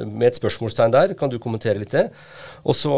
[0.09, 1.09] med et spørsmålstegn der.
[1.19, 2.07] Kan du kommentere litt det?
[2.65, 2.95] Og så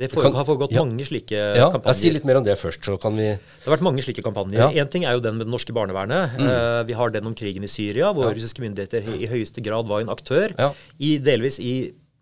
[0.00, 0.80] det for, kan, har foregått ja.
[0.80, 1.98] mange slike ja, kampanjer.
[1.98, 4.70] Si litt mer om det først, så kan vi Det har vært mange slike kampanjer.
[4.72, 4.86] Én ja.
[4.88, 6.38] ting er jo den med det norske barnevernet.
[6.40, 6.48] Mm.
[6.48, 10.04] Uh, vi har den om krigen i Syria, hvor russiske myndigheter i høyeste grad var
[10.04, 10.54] en aktør.
[10.96, 11.74] I, delvis i,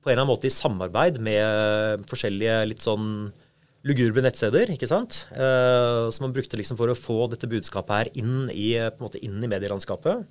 [0.03, 3.07] på en eller annen måte i samarbeid med forskjellige litt sånn
[3.87, 5.23] lugubre nettsteder, ikke sant?
[5.31, 9.39] Uh, som man brukte liksom for å få dette budskapet her inn i, måte inn
[9.39, 10.27] i medielandskapet.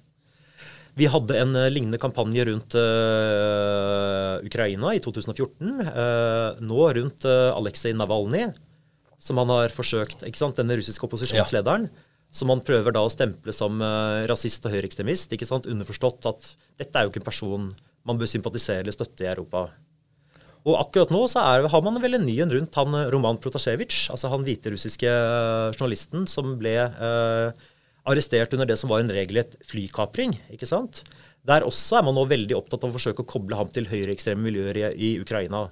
[0.98, 5.72] Vi hadde en uh, lignende kampanje rundt uh, Ukraina i 2014.
[5.86, 8.50] Uh, nå rundt Aleksej Navalnyj,
[9.22, 11.90] som han har forsøkt ikke sant, Denne russiske opposisjonslederen.
[12.34, 15.32] Som han prøver da å stemple som uh, rasist og høyreekstremist.
[15.34, 17.70] ikke sant, Underforstått at dette er jo ikke en person
[18.08, 19.68] man bør sympatisere eller støtte i Europa.
[20.68, 23.40] Og akkurat nå så er, har man vel en ny en rundt han eh, Roman
[23.40, 27.68] Protasjevitsj, altså han hviterussiske eh, journalisten som ble uh,
[28.08, 30.38] arrestert under det som var en regelrett flykapring.
[30.54, 31.04] ikke sant?
[31.48, 34.44] Der også er man nå veldig opptatt av å forsøke å koble ham til høyreekstreme
[34.44, 35.68] miljøer i, i, Ukraina.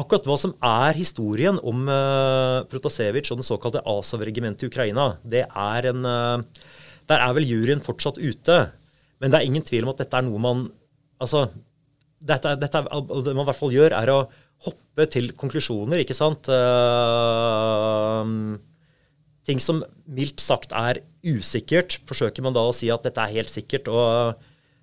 [0.00, 5.46] Akkurat hva som er historien om uh, Protasevitsj og den såkalte Azov-regimentet i Ukraina, det
[5.48, 6.68] er en uh,
[7.10, 8.60] Der er vel juryen fortsatt ute.
[9.20, 10.68] Men det er ingen tvil om at dette er noe man
[11.20, 11.50] Altså,
[12.16, 14.22] dette, dette, det man i hvert fall gjør, er å
[14.64, 16.48] hoppe til konklusjoner, ikke sant?
[16.48, 18.24] Uh,
[19.48, 23.52] ting som mildt sagt er usikkert, forsøker man da å si at dette er helt
[23.52, 23.88] sikkert.
[23.88, 24.40] Og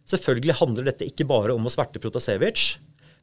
[0.09, 2.77] selvfølgelig handler dette ikke bare om å sverte Protasevitsj,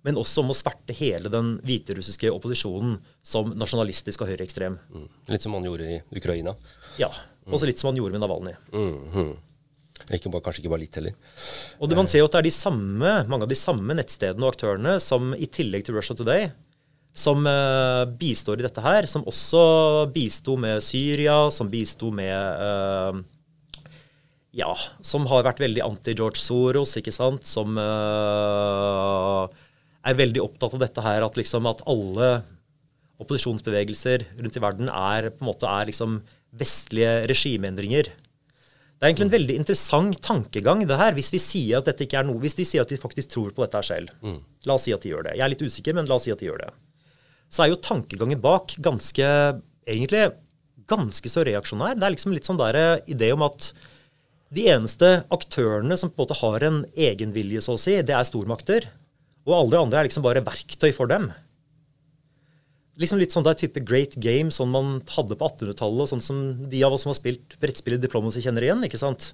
[0.04, 4.76] men også om å sverte hele den hviterussiske opposisjonen som nasjonalistisk og høyreekstrem.
[4.92, 5.08] Mm.
[5.32, 6.52] Litt som man gjorde i Ukraina?
[7.00, 7.08] Ja.
[7.48, 8.54] Også litt som man gjorde med Navalny.
[8.72, 9.34] Mm -hmm.
[10.12, 11.14] Ikke bare, kanskje ikke bare litt heller.
[11.78, 14.44] Og det, Man ser jo at det er de samme, mange av de samme nettstedene
[14.44, 16.50] og aktørene som i tillegg til Russia Today,
[17.14, 19.06] som uh, bistår i dette her.
[19.10, 19.62] Som også
[20.14, 23.22] bisto med Syria, som bisto med uh,
[24.54, 27.46] Ja, som har vært veldig anti-George Soros, ikke sant.
[27.46, 29.46] Som uh,
[30.04, 32.34] er veldig opptatt av dette her, at liksom at alle
[33.22, 36.18] opposisjonsbevegelser rundt i verden er på en måte er liksom
[36.54, 38.10] vestlige regimeendringer.
[38.94, 42.20] Det er egentlig en veldig interessant tankegang, det her, hvis vi sier at dette ikke
[42.22, 44.14] er noe, hvis de sier at de faktisk tror på dette her selv.
[44.24, 44.38] Mm.
[44.68, 45.34] La oss si at de gjør det.
[45.38, 46.70] Jeg er litt usikker, men la oss si at de gjør det.
[47.52, 49.26] Så er jo tankegangen bak ganske
[49.84, 50.26] egentlig
[50.90, 51.96] ganske så reaksjonær.
[51.96, 53.70] Det er liksom litt sånn der eh, idé om at
[54.54, 58.26] de eneste aktørene som på en måte har en egenvilje, så å si, det er
[58.28, 58.90] stormakter.
[59.48, 61.30] Og alle andre er liksom bare verktøy for dem
[63.00, 66.42] liksom litt sånn der type great game, sånn man hadde på 1800-tallet, og sånn som
[66.70, 68.84] de av oss som har spilt brettspillet Diplomacy, kjenner igjen.
[68.86, 69.32] ikke sant?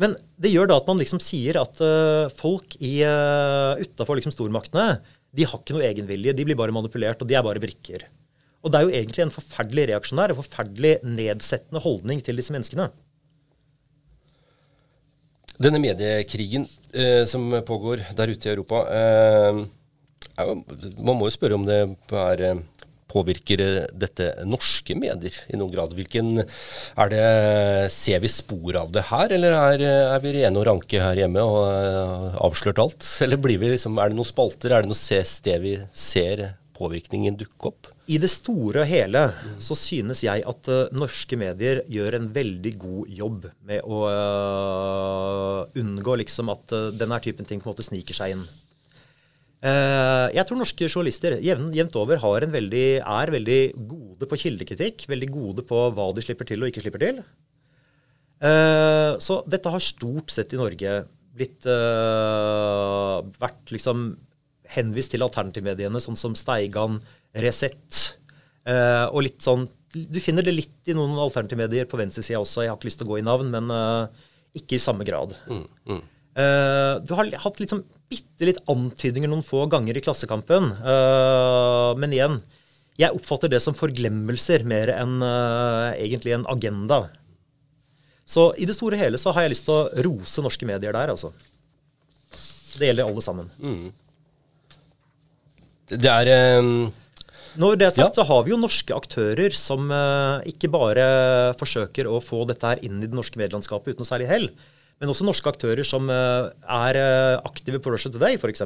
[0.00, 4.34] Men det gjør da at man liksom sier at uh, folk i, uh, utafor liksom
[4.34, 4.96] stormaktene
[5.34, 6.34] de har ikke noe egenvilje.
[6.36, 8.06] De blir bare manipulert, og de er bare brikker.
[8.64, 12.88] Og det er jo egentlig en forferdelig reaksjonær en forferdelig nedsettende holdning til disse menneskene.
[15.60, 16.64] Denne mediekrigen
[16.96, 19.60] eh, som pågår der ute i Europa eh,
[20.34, 21.76] man må jo spørre om det
[22.10, 22.62] er eh,
[23.14, 23.62] påvirker
[23.94, 25.94] dette norske medier i noen grad?
[25.96, 27.22] Hvilken, det,
[27.94, 29.86] ser vi spor av det her, eller er,
[30.16, 33.06] er vi rene og ranke her hjemme og uh, avslørt alt?
[33.24, 37.70] Eller vi liksom, er det noen spalter, er det noe sted vi ser påvirkningen dukke
[37.70, 37.90] opp?
[38.10, 39.20] I det store og hele
[39.62, 45.80] så synes jeg at uh, norske medier gjør en veldig god jobb med å uh,
[45.80, 48.44] unngå liksom at denne typen ting på en måte sniker seg inn.
[49.64, 52.20] Eh, jeg tror norske journalister jevnt over
[52.52, 55.06] veldig, er veldig gode på kildekritikk.
[55.08, 57.22] Veldig gode på hva de slipper til og ikke slipper til.
[58.44, 61.04] Eh, så dette har stort sett i Norge
[61.34, 64.12] blitt uh, vært liksom
[64.70, 67.00] henvist til alternativmediene, sånn som Steigan,
[67.34, 68.20] Resett
[68.64, 72.62] og litt sånn Du finner det litt i noen alternativmedier på venstresida også.
[72.62, 73.68] Jeg har ikke lyst til å gå i navn, men
[74.56, 75.34] ikke i samme grad.
[75.50, 76.00] Mm, mm.
[76.34, 80.72] Uh, du har hatt liksom bitte litt antydninger noen få ganger i Klassekampen.
[80.82, 82.40] Uh, men igjen,
[82.98, 87.04] jeg oppfatter det som forglemmelser mer enn uh, egentlig en agenda.
[88.26, 90.96] Så i det store og hele så har jeg lyst til å rose norske medier
[90.96, 91.30] der, altså.
[92.74, 93.50] Det gjelder alle sammen.
[93.62, 93.88] Mm.
[95.94, 96.76] Det er um
[97.60, 98.18] når det er sagt, ja.
[98.18, 101.04] så har vi jo norske aktører som uh, ikke bare
[101.60, 104.48] forsøker å få dette her inn i det norske medielandskapet uten noe særlig hell,
[105.00, 108.62] men også norske aktører som eh, er eh, aktive på Russia Today, f.eks.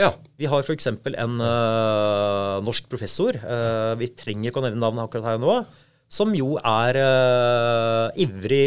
[0.00, 0.12] Ja.
[0.40, 0.88] Vi har f.eks.
[0.88, 5.58] en uh, norsk professor, uh, vi trenger ikke å nevne navnet akkurat her nå,
[6.12, 8.64] som jo er uh, ivrig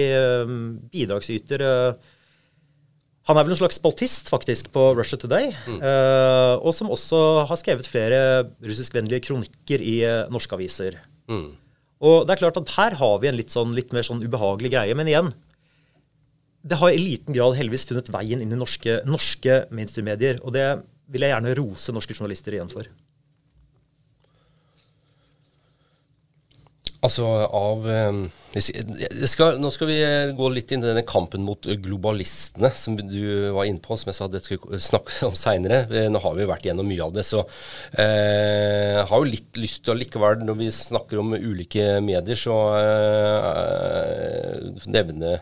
[0.93, 1.65] bidragsyter.
[3.25, 5.81] han er vel en slags spaltist faktisk på Russia Today, mm.
[6.61, 8.19] og som også har skrevet flere
[8.61, 9.97] russiskvennlige kronikker i
[10.29, 10.99] norske aviser.
[11.25, 11.55] Mm.
[12.05, 14.73] Og det er klart at her har vi en litt, sånn, litt mer sånn ubehagelig
[14.75, 14.97] greie.
[14.97, 15.31] Men igjen,
[16.65, 20.41] det har i liten grad heldigvis funnet veien inn i norske, norske mainstream-medier.
[20.43, 20.67] Og det
[21.13, 22.89] vil jeg gjerne rose norske journalister igjen for.
[27.05, 28.21] Altså av ehm,
[28.57, 29.97] skal, Nå skal vi
[30.33, 34.17] gå litt inn i denne kampen mot globalistene som du var inne på, som jeg
[34.17, 35.83] sa det skulle snakke om seinere.
[35.91, 37.43] Eh, nå har vi vært gjennom mye av det, så
[38.01, 42.57] eh, har jo litt lyst til å likevel, når vi snakker om ulike medier, så
[42.79, 45.37] eh, nevne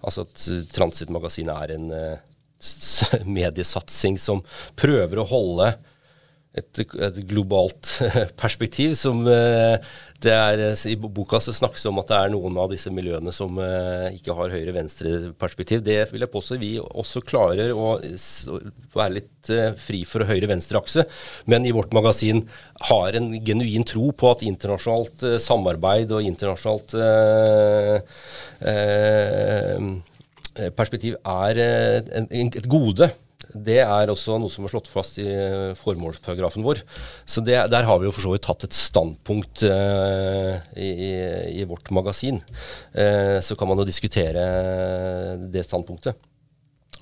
[0.00, 4.42] Altså at Transitmagasinet er en uh, mediesatsing som
[4.78, 5.72] prøver å holde
[6.56, 7.98] et, et, globalt
[8.42, 8.94] perspektiv.
[8.98, 9.80] som det
[10.28, 10.60] er,
[10.90, 14.10] I boka så snakkes det om at det er noen av disse miljøene som eh,
[14.18, 15.80] ikke har høyre-venstre-perspektiv.
[15.86, 17.94] Det vil jeg påstå vi også klarer å
[18.92, 21.06] være litt eh, fri for høyre-venstre-akse,
[21.48, 22.44] men i vårt magasin
[22.90, 26.94] har en genuin tro på at internasjonalt samarbeid og internasjonalt
[30.76, 33.08] perspektiv er et gode
[33.54, 36.82] det er også noe som er slått fast i eh, formålsparagrafen vår.
[37.28, 40.90] Så det, der har vi jo for så vidt tatt et standpunkt uh, i,
[41.58, 42.38] i, vårt magasin.
[42.94, 44.44] Uh, så kan man jo diskutere
[45.50, 46.18] det standpunktet.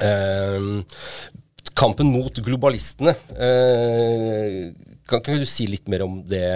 [0.00, 0.80] Uh,
[1.78, 3.14] kampen mot globalistene.
[5.08, 6.48] kan kan du si litt mer om det?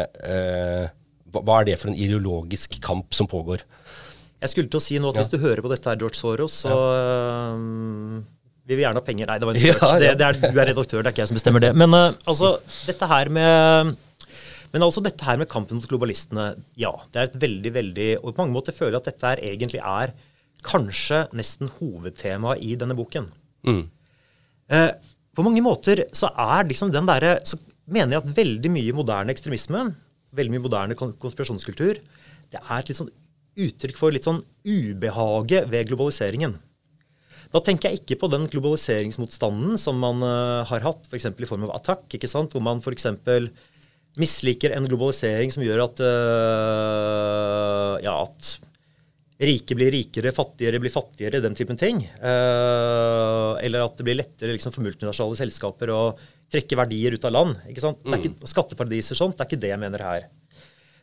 [1.33, 3.63] hva er det for en ideologisk kamp som pågår?
[4.43, 5.23] Jeg skulle til å si nå at ja.
[5.23, 8.23] Hvis du hører på dette, her, George Soros, så ja
[8.69, 9.29] vi vil gjerne ha penger.
[9.29, 9.83] Nei, det var en spøk.
[9.83, 10.01] Ja, ja.
[10.03, 11.73] Det, det er, du er redaktør, det er ikke jeg som bestemmer det.
[11.79, 12.55] Men uh, altså,
[12.87, 13.95] dette her med
[14.73, 16.93] men altså dette her med kampen mot globalistene, ja.
[17.13, 19.83] Det er et veldig, veldig Og på mange måter føler jeg at dette her egentlig
[19.85, 20.15] er
[20.65, 23.27] kanskje nesten hovedtemaet i denne boken.
[23.69, 23.83] Mm.
[24.73, 24.89] Eh,
[25.37, 29.35] på mange måter så er liksom den derre Så mener jeg at veldig mye moderne
[29.35, 29.85] ekstremisme,
[30.33, 32.01] veldig mye moderne konspirasjonskultur,
[32.53, 33.13] det er et litt sånn
[33.63, 36.55] uttrykk for litt sånn ubehaget ved globaliseringen.
[37.53, 41.29] Da tenker jeg ikke på den globaliseringsmotstanden som man uh, har hatt, f.eks.
[41.29, 43.09] i form av attakk, hvor man f.eks.
[44.21, 48.55] misliker en globalisering som gjør at, uh, ja, at
[49.43, 52.01] rike blir rikere, fattigere blir fattigere, den typen ting.
[52.23, 56.03] Uh, eller at det blir lettere liksom, for multinasjonale selskaper å
[56.53, 57.59] trekke verdier ut av land.
[57.69, 58.01] ikke sant?
[58.05, 58.53] Det er ikke, mm.
[58.53, 60.31] skatteparadiser sånt, det er ikke det jeg mener her.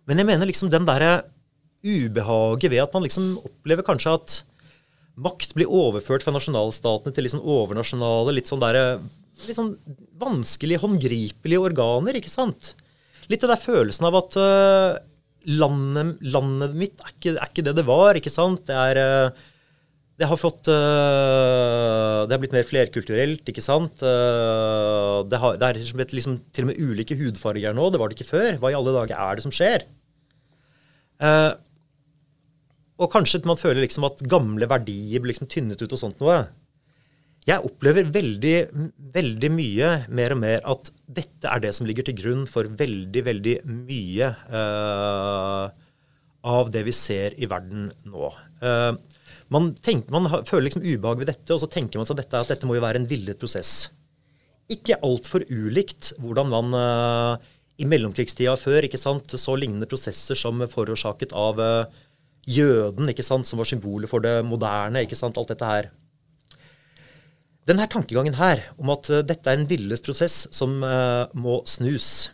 [0.10, 1.20] Men jeg mener liksom den derre
[1.86, 4.40] ubehaget ved at man liksom opplever kanskje at
[5.24, 9.00] makt blir overført fra nasjonalstatene til liksom overnasjonale, litt sånn, der,
[9.48, 9.76] litt sånn
[10.20, 12.20] vanskelig håndgripelige organer.
[12.20, 12.74] ikke sant?
[13.30, 14.98] Litt av den følelsen av at uh,
[15.50, 18.20] landet, landet, mitt er ikke, er ikke, det det var.
[18.20, 18.66] ikke sant?
[18.70, 19.48] Det er uh,
[20.20, 24.02] det har fått Det har blitt mer flerkulturelt, ikke sant?
[24.04, 27.86] Det, har, det, er liksom, til og med ulike hudfarger nå.
[27.88, 28.58] Det var det ikke før.
[28.60, 29.86] Hva i alle dager er det som skjer?
[33.00, 36.42] Og kanskje man føler liksom at gamle verdier blir liksom tynnet ut og sånt noe.
[37.48, 38.56] Jeg opplever veldig,
[39.16, 43.24] veldig mye mer og mer at dette er det som ligger til grunn for veldig,
[43.26, 43.54] veldig
[43.88, 45.70] mye uh,
[46.50, 48.34] av det vi ser i verden nå.
[48.62, 49.00] Uh,
[49.56, 52.52] man, tenker, man, føler liksom ubehag ved dette, og så tenker man seg dette, at
[52.52, 53.88] dette må jo være en villet prosess.
[54.70, 57.48] Ikke altfor ulikt hvordan man uh,
[57.80, 62.04] i mellomkrigstida før ikke sant, så lignende prosesser som forårsaket av uh,
[62.50, 65.06] jøden, ikke sant, som var symbolet for det moderne.
[65.06, 65.90] ikke sant, Alt dette her.
[67.70, 72.32] Denne tankegangen her, om at uh, dette er en villest prosess som uh, må snus,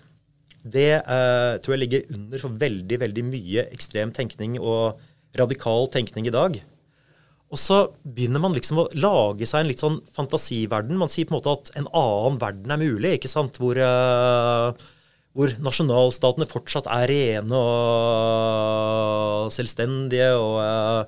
[0.64, 5.02] det uh, tror jeg ligger under for veldig, veldig mye ekstrem tenkning og
[5.38, 6.56] radikal tenkning i dag.
[7.54, 10.98] Og så begynner man liksom å lage seg en litt sånn fantasiverden.
[10.98, 13.60] Man sier på en måte at en annen verden er mulig, ikke sant?
[13.62, 14.72] Hvor uh,
[15.36, 21.04] hvor nasjonalstatene fortsatt er rene og selvstendige, og uh,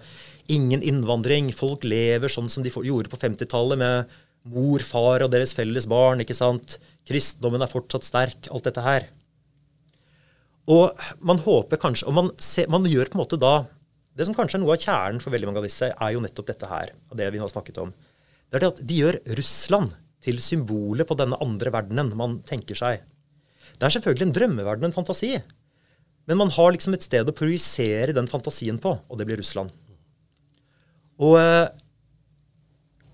[0.51, 1.53] ingen innvandring.
[1.55, 4.17] Folk lever sånn som de gjorde på 50-tallet, med
[4.51, 6.23] mor, far og deres felles barn.
[6.23, 6.75] ikke sant?
[7.07, 8.51] Kristendommen er fortsatt sterk.
[8.51, 9.07] Alt dette her.
[10.67, 10.91] Og
[11.23, 13.55] man håper kanskje, og man, ser, man gjør på en måte da
[14.17, 16.47] Det som kanskje er noe av kjernen for veldig mange av disse, er jo nettopp
[16.49, 16.91] dette her.
[17.11, 17.91] av det vi nå har snakket om.
[18.49, 19.93] Det er det at de gjør Russland
[20.25, 23.03] til symbolet på denne andre verdenen man tenker seg.
[23.77, 25.35] Det er selvfølgelig en drømmeverden en fantasi.
[26.27, 29.71] Men man har liksom et sted å projisere den fantasien på, og det blir Russland.
[31.23, 31.69] Og eh,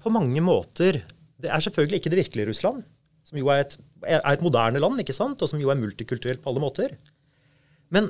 [0.03, 1.03] på mange måter
[1.39, 2.84] Det er selvfølgelig ikke det virkelige Russland,
[3.28, 3.74] som jo er et,
[4.07, 5.41] er et moderne land, ikke sant?
[5.43, 6.93] og som jo er multikulturelt på alle måter.
[7.91, 8.07] Men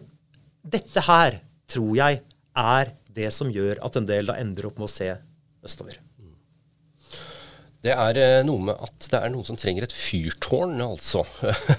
[0.62, 1.40] dette her
[1.70, 2.22] tror jeg
[2.54, 5.10] er det som gjør at en del da ender opp med å se
[5.66, 5.98] østover.
[7.84, 11.26] Det er eh, noe med at det er noen som trenger et fyrtårn, altså.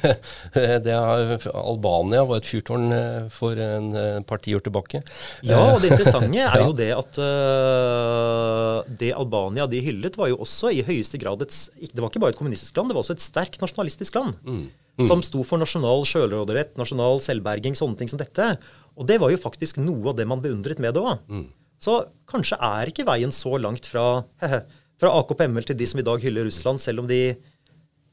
[0.84, 5.00] det er, Albania var et fyrtårn eh, for en, en par tiår tilbake.
[5.48, 10.42] Ja, og det interessante er jo det at uh, det Albania de hyllet, var jo
[10.44, 13.16] også i høyeste grad et Det var ikke bare et kommunistisk land, det var også
[13.16, 14.36] et sterkt nasjonalistisk land.
[14.44, 14.64] Mm.
[14.94, 15.08] Mm.
[15.08, 18.54] Som sto for nasjonal sjølråderett, nasjonal selvberging, sånne ting som dette.
[18.94, 21.24] Og det var jo faktisk noe av det man beundret med det òg.
[21.32, 21.48] Mm.
[21.82, 21.96] Så
[22.30, 24.22] kanskje er ikke veien så langt fra
[25.00, 27.34] fra AKP-ML til de som i dag hyller Russland, selv om, de,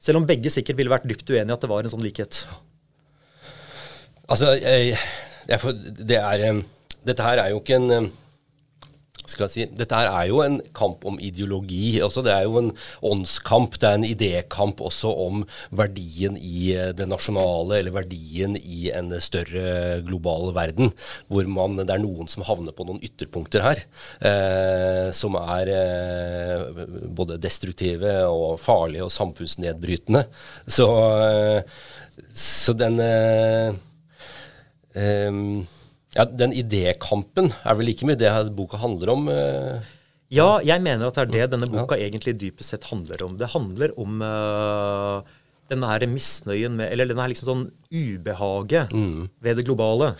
[0.01, 2.43] selv om begge sikkert ville vært dypt uenige at det var en sånn likhet?
[4.31, 4.95] Altså, jeg,
[5.49, 6.61] jeg det er
[7.01, 8.11] Dette her er jo ikke en
[9.31, 11.99] skal jeg si, Dette her er jo en kamp om ideologi.
[12.03, 12.23] Også.
[12.25, 12.71] Det er jo en
[13.07, 13.77] åndskamp.
[13.81, 19.13] Det er en idékamp også om verdien i eh, det nasjonale, eller verdien i en
[19.23, 20.93] større global verden.
[21.31, 23.83] Hvor man, det er noen som havner på noen ytterpunkter her.
[24.21, 30.25] Eh, som er eh, både destruktive og farlige og samfunnsnedbrytende.
[30.67, 30.87] Så,
[31.27, 31.61] eh,
[32.35, 33.73] så den eh,
[34.95, 35.67] um,
[36.15, 39.29] ja, Den idékampen er vel like mye det boka handler om?
[39.31, 39.83] Uh,
[40.31, 42.07] ja, jeg mener at det er det denne boka ja.
[42.07, 43.37] egentlig dypest sett handler om.
[43.39, 45.19] Det handler om uh,
[45.71, 49.29] denne her misnøyen med Eller denne her liksom sånn ubehaget mm.
[49.43, 50.13] ved det globale.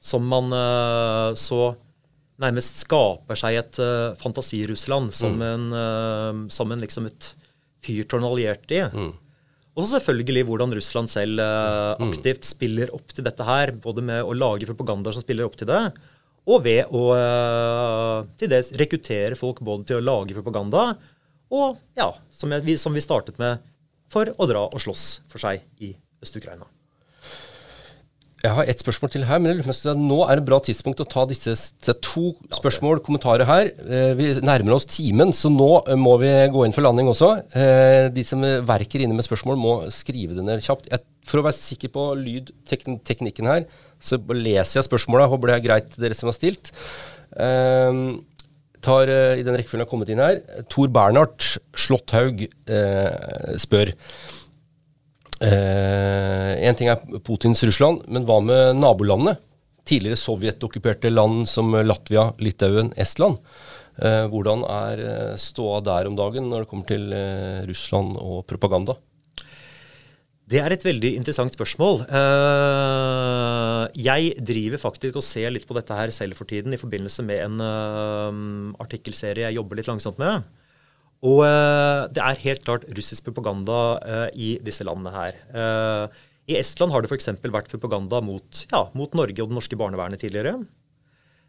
[0.00, 1.74] Som man uh, så
[2.40, 5.46] nærmest skaper seg et uh, fantasi-Russland som, mm.
[5.72, 7.30] en, som en liksom et
[7.86, 8.82] fyrtårn alliert i.
[8.92, 9.14] Mm.
[9.76, 13.74] Og så selvfølgelig hvordan Russland selv uh, aktivt spiller opp til dette her.
[13.76, 15.82] Både med å lage propaganda som spiller opp til det,
[16.46, 20.92] og ved å uh, til dels rekruttere folk både til å lage propaganda
[21.52, 23.62] og, ja, som, jeg, som vi startet med,
[24.10, 26.66] for å dra og slåss for seg i Øst-Ukraina.
[28.44, 29.62] Jeg har ett spørsmål til her, men
[30.04, 31.54] nå er det et bra tidspunkt å ta disse
[32.04, 33.70] to spørsmål, kommentarer her.
[33.80, 37.30] Eh, vi nærmer oss timen, så nå eh, må vi gå inn for landing også.
[37.56, 40.92] Eh, de som verker inne med spørsmål, må skrive det ned kjapt.
[41.26, 43.66] For å være sikker på lydteknikken her,
[44.04, 45.32] så leser jeg spørsmålet.
[45.32, 46.74] Håper det er greit, dere som har stilt.
[48.86, 50.42] Tar i den rekkefølgen jeg har kommet inn her.
[50.70, 52.44] Tor Bernhard Slåtthaug
[53.58, 53.96] spør
[55.44, 59.36] Eh, en ting er Putins Russland, men hva med nabolandene?
[59.86, 63.38] Tidligere sovjetokkuperte land som Latvia, Litauen, Estland.
[63.96, 68.42] Eh, hvordan er eh, ståa der om dagen når det kommer til eh, Russland og
[68.48, 68.96] propaganda?
[70.46, 72.04] Det er et veldig interessant spørsmål.
[72.06, 77.24] Eh, jeg driver faktisk og ser litt på dette her selv for tiden i forbindelse
[77.26, 80.46] med en artikkelserie jeg jobber litt langsomt med.
[81.24, 85.38] Og eh, det er helt klart russisk propaganda eh, i disse landene her.
[85.48, 87.30] Eh, I Estland har det f.eks.
[87.40, 90.58] vært propaganda mot, ja, mot, Norge og det norske barnevernet tidligere.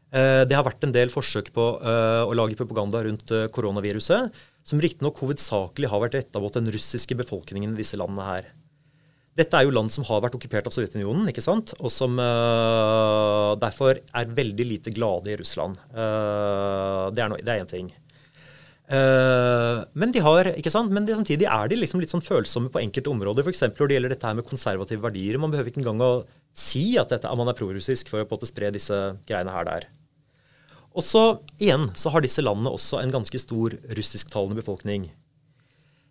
[0.07, 4.31] Det har vært en del forsøk på å lage propaganda rundt koronaviruset,
[4.63, 8.47] som riktignok hovedsakelig har vært retta mot den russiske befolkningen i disse landene her.
[9.35, 11.75] Dette er jo land som har vært okkupert av Sovjetunionen, ikke sant?
[11.83, 12.15] og som
[13.59, 15.75] derfor er veldig lite glade i Russland.
[15.91, 17.91] Det er én ting.
[18.87, 20.93] Uh, men de har, ikke sant?
[20.95, 23.43] Men samtidig er de liksom litt sånn følsomme på enkelte områder.
[23.43, 23.65] F.eks.
[23.67, 25.39] når det gjelder dette her med konservative verdier.
[25.41, 26.11] Man behøver ikke engang å
[26.57, 29.53] si at, dette, at man er prorussisk for å på en måte spre disse greiene
[29.53, 29.87] her der.
[30.97, 31.23] Og så
[31.61, 35.11] igjen så har disse landene også en ganske stor russisktalende befolkning.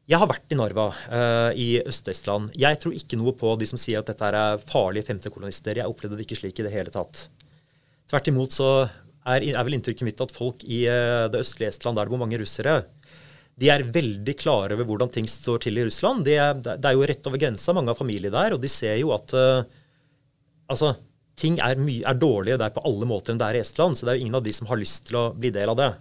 [0.07, 2.53] Jeg har vært i Narva uh, i Øst-Estland.
[2.55, 5.81] Jeg tror ikke noe på de som sier at dette er farlige femtekolonister.
[5.81, 7.24] Jeg opplevde det ikke slik i det hele tatt.
[8.07, 8.68] Tvert imot så
[9.27, 12.22] er, er, vel inntrykket mitt at folk i uh, det østlige Estland, der det bor
[12.22, 12.79] mange russere,
[13.57, 16.27] de er veldig klare over hvordan ting står til i Russland.
[16.27, 18.99] De er, det er jo rett over grensa, mange av familier der, og de ser
[19.01, 19.62] jo at uh,
[20.72, 20.93] altså,
[21.41, 23.97] ting er, mye, er dårlige der på alle måter enn det er i Estland.
[23.97, 25.81] Så det er jo ingen av de som har lyst til å bli del av
[25.81, 25.93] det.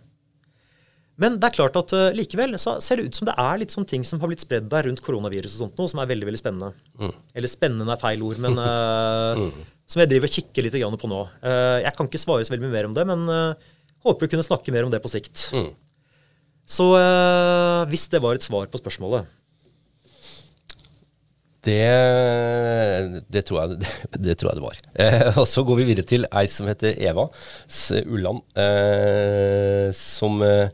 [1.23, 3.71] Men det er klart at uh, likevel så ser det ut som det er litt
[3.71, 6.27] sånne ting som har blitt spredd der rundt koronavirus og sånt noe, som er veldig
[6.27, 6.75] veldig spennende.
[6.99, 7.15] Mm.
[7.39, 11.09] Eller spennende er feil ord, men uh, mm som jeg driver og kikker litt på
[11.11, 11.21] nå.
[11.45, 13.71] Eh, jeg kan ikke svare så veldig mye mer om det, men eh,
[14.05, 15.49] håper å kunne snakke mer om det på sikt.
[15.53, 15.71] Mm.
[16.65, 19.29] Så eh, hvis det var et svar på spørsmålet
[21.65, 24.81] det, det, tror jeg, det, det, tror jeg det var.
[25.01, 27.25] Eh, og Så går vi videre til ei som heter Eva
[28.05, 30.69] Ulland, eh, som eh,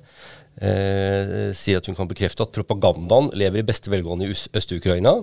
[1.58, 5.22] sier at hun kan bekrefte at propagandaen lever i beste velgående i Øst-Ukraina.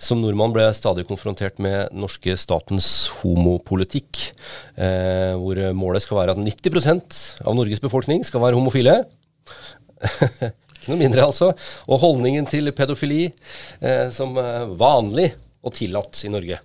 [0.00, 2.88] Som nordmann ble jeg stadig konfrontert med norske statens
[3.20, 4.26] homopolitikk,
[4.76, 9.00] eh, hvor målet skal være at 90% av Norges befolkning skal være homofile.
[10.74, 11.54] Ikke noe mindre, altså.
[11.88, 14.36] Og holdningen til pedofili eh, som
[14.78, 15.30] vanlig
[15.64, 16.60] og tillatt i Norge.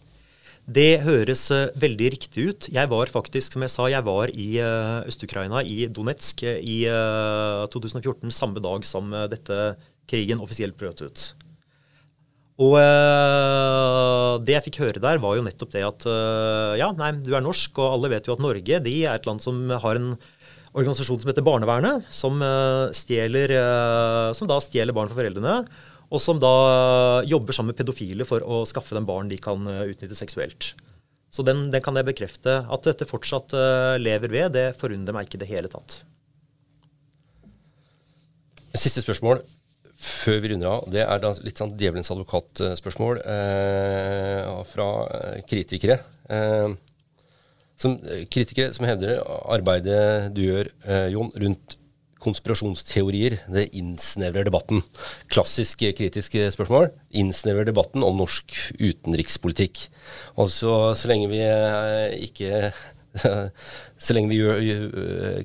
[0.69, 2.67] Det høres uh, veldig riktig ut.
[2.69, 7.65] Jeg var faktisk, som jeg sa, jeg var i uh, Øst-Ukraina, i Donetsk, i uh,
[7.73, 9.57] 2014, samme dag som dette
[10.09, 11.25] krigen offisielt brøt ut.
[12.59, 17.13] Og øh, det jeg fikk høre der, var jo nettopp det at øh, ja, nei,
[17.23, 19.99] du er norsk, og alle vet jo at Norge de er et land som har
[19.99, 20.09] en
[20.75, 23.53] organisasjon som heter Barnevernet, som, øh, stjeler,
[24.35, 25.61] som da stjeler barn fra foreldrene.
[26.09, 30.17] Og som da jobber sammen med pedofile for å skaffe dem barn de kan utnytte
[30.17, 30.71] seksuelt.
[31.29, 32.55] Så den, den kan jeg bekrefte.
[32.65, 33.53] At dette fortsatt
[34.01, 35.99] lever ved, det forundrer meg ikke i det hele tatt.
[38.73, 39.45] Siste spørsmål
[39.99, 44.87] før vi runder av, det er da litt sånn djevelens advokatspørsmål eh, fra
[45.49, 45.99] kritikere.
[46.31, 46.69] Eh,
[47.79, 49.19] som eh, kritikere som hevder
[49.51, 51.75] arbeidet du gjør, eh, Jon, rundt
[52.19, 54.83] konspirasjonsteorier, det innsnevrer debatten.
[55.31, 56.91] Klassisk eh, kritisk eh, spørsmål.
[57.19, 59.85] Innsnevrer debatten om norsk utenrikspolitikk.
[60.39, 62.71] Altså, så lenge vi eh, ikke
[64.03, 64.83] så lenge vi gjør, gjør,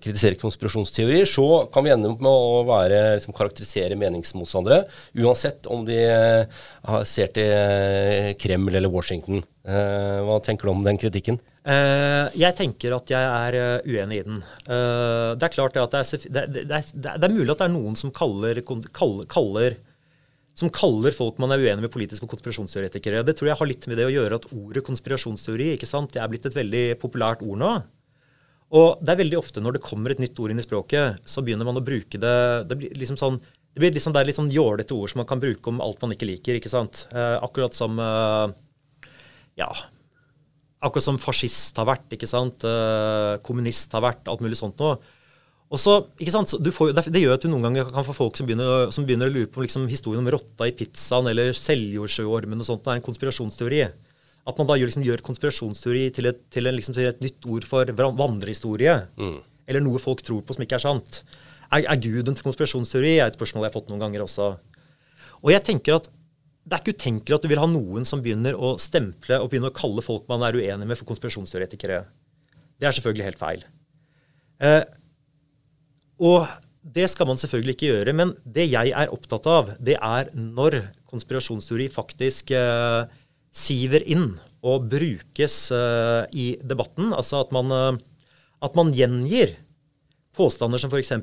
[0.04, 4.84] kritiserer konspirasjonsteorier, så kan vi ende opp med å være, liksom, karakterisere meningsmotstandere,
[5.24, 9.42] uansett om de uh, ser til Kreml eller Washington.
[9.64, 11.38] Hva tenker du om den kritikken?
[11.64, 14.42] Jeg tenker at jeg er uenig i den.
[14.68, 17.96] Det er klart at det er, det, er, det er, mulig at det er noen
[17.96, 19.78] som kaller, kaller, kaller,
[20.54, 23.24] som kaller folk man er uenig med, politiske konspirasjonsteoretikere.
[23.26, 26.14] Det tror jeg har litt med det å gjøre at ordet konspirasjonsteori ikke sant?
[26.14, 27.72] Det er blitt et veldig populært ord nå.
[28.74, 31.42] Og det er veldig ofte når det kommer et nytt ord inn i språket, så
[31.44, 32.36] begynner man å bruke det
[32.70, 33.42] Det blir liksom sånn
[33.74, 35.98] det blir liksom, det er litt sånn jålete ord som man kan bruke om alt
[36.04, 36.60] man ikke liker.
[36.60, 37.08] ikke sant?
[37.10, 37.98] akkurat som
[39.58, 39.66] ja,
[40.84, 42.64] Akkurat som fascist har vært, ikke sant?
[42.68, 44.98] Eh, kommunist har vært, alt mulig sånt noe.
[45.72, 48.46] Og så, ikke sant, får, Det gjør at du noen ganger kan få folk som
[48.46, 52.68] begynner, som begynner å lure på liksom, historien om rotta i pizzaen eller Seljordsjøormen og
[52.68, 52.84] sånt.
[52.84, 53.80] Det er en konspirasjonsteori.
[54.44, 57.48] At man da gjør, liksom, gjør konspirasjonsteori til et, til, en, liksom, til et, nytt
[57.48, 58.98] ord for vandrehistorie.
[59.16, 59.38] Mm.
[59.64, 61.22] Eller noe folk tror på som ikke er sant.
[61.72, 63.16] Er, er Gud en konspirasjonsteori?
[63.16, 64.52] er et spørsmål jeg har fått noen ganger også.
[65.40, 66.10] Og jeg tenker at
[66.64, 69.72] det er ikke utenkelig at du vil ha noen som begynner å stemple og begynner
[69.72, 72.04] å kalle folk man er uenig med, for konspirasjonsteoretikere.
[72.80, 73.64] Det er selvfølgelig helt feil.
[74.64, 74.80] Eh,
[76.22, 76.46] og
[76.84, 78.14] det skal man selvfølgelig ikke gjøre.
[78.16, 83.06] Men det jeg er opptatt av, det er når konspirasjonsteori faktisk eh,
[83.54, 84.34] siver inn
[84.64, 87.12] og brukes eh, i debatten.
[87.16, 88.02] Altså at man, eh,
[88.64, 89.56] at man gjengir
[90.34, 91.14] påstander som f.eks.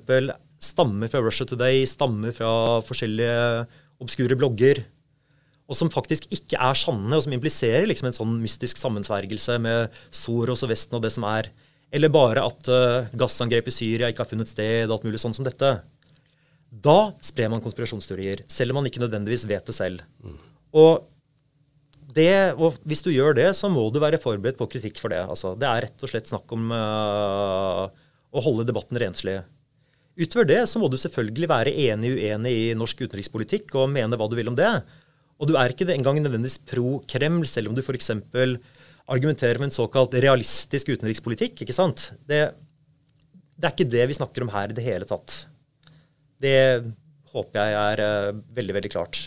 [0.62, 3.68] stammer fra Russia Today, stammer fra forskjellige
[4.02, 4.82] obskure blogger
[5.72, 10.02] og som faktisk ikke er sanne, og som impliserer liksom en sånn mystisk sammensvergelse med
[10.12, 11.48] Soros og Vesten og det som er.
[11.92, 15.48] Eller bare at uh, gassangrep i Syria ikke har funnet sted, alt mulig sånn som
[15.48, 15.74] dette.
[16.72, 20.06] Da sprer man konspirasjonsteorier, selv om man ikke nødvendigvis vet det selv.
[20.24, 20.38] Mm.
[20.80, 21.04] Og,
[22.16, 25.20] det, og, hvis du gjør det, så må du være forberedt på kritikk for det.
[25.20, 27.90] Altså, det er rett og slett snakk om uh,
[28.32, 29.42] å holde debatten renslig.
[30.20, 34.38] Utover det så må du selvfølgelig være enig-uenig i norsk utenrikspolitikk og mene hva du
[34.40, 34.72] vil om det.
[35.42, 38.12] Og du er ikke engang nødvendigvis pro Kreml, selv om du f.eks.
[39.12, 41.64] argumenterer med en såkalt realistisk utenrikspolitikk.
[41.64, 42.12] ikke sant?
[42.28, 42.42] Det,
[43.58, 45.44] det, er ikke det vi snakker om her i det hele tatt.
[46.42, 46.58] Det
[47.32, 49.22] håper jeg er uh, veldig, veldig klart.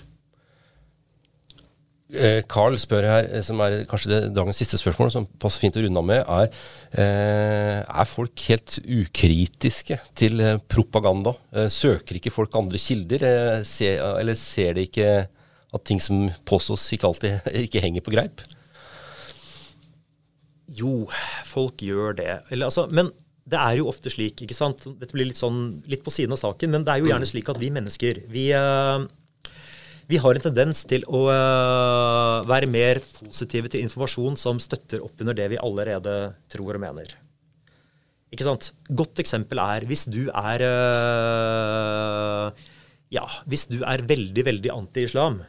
[2.15, 5.79] Eh, Carl spør her, eh, som er kanskje det, dagens siste spørsmål, som passer fint
[5.81, 6.51] å runde av med, er
[6.95, 11.33] er folk helt ukritiske til propaganda?
[11.73, 13.25] Søker ikke folk andre kilder,
[13.65, 15.09] eller ser de ikke
[15.75, 18.45] at ting som påstås, ikke alltid ikke henger på greip?
[20.75, 20.95] Jo,
[21.47, 22.33] folk gjør det.
[22.51, 23.13] Eller, altså, men
[23.45, 26.41] det er jo ofte slik, ikke sant Dette blir litt, sånn, litt på siden av
[26.41, 29.05] saken, men det er jo gjerne slik at vi mennesker vi, uh,
[30.09, 35.21] vi har en tendens til å uh, være mer positive til informasjon som støtter opp
[35.21, 36.17] under det vi allerede
[36.53, 37.13] tror og mener.
[38.35, 38.73] Ikke sant?
[38.89, 42.47] Godt eksempel er hvis du er uh,
[43.15, 45.43] Ja, hvis du er veldig, veldig anti-islam,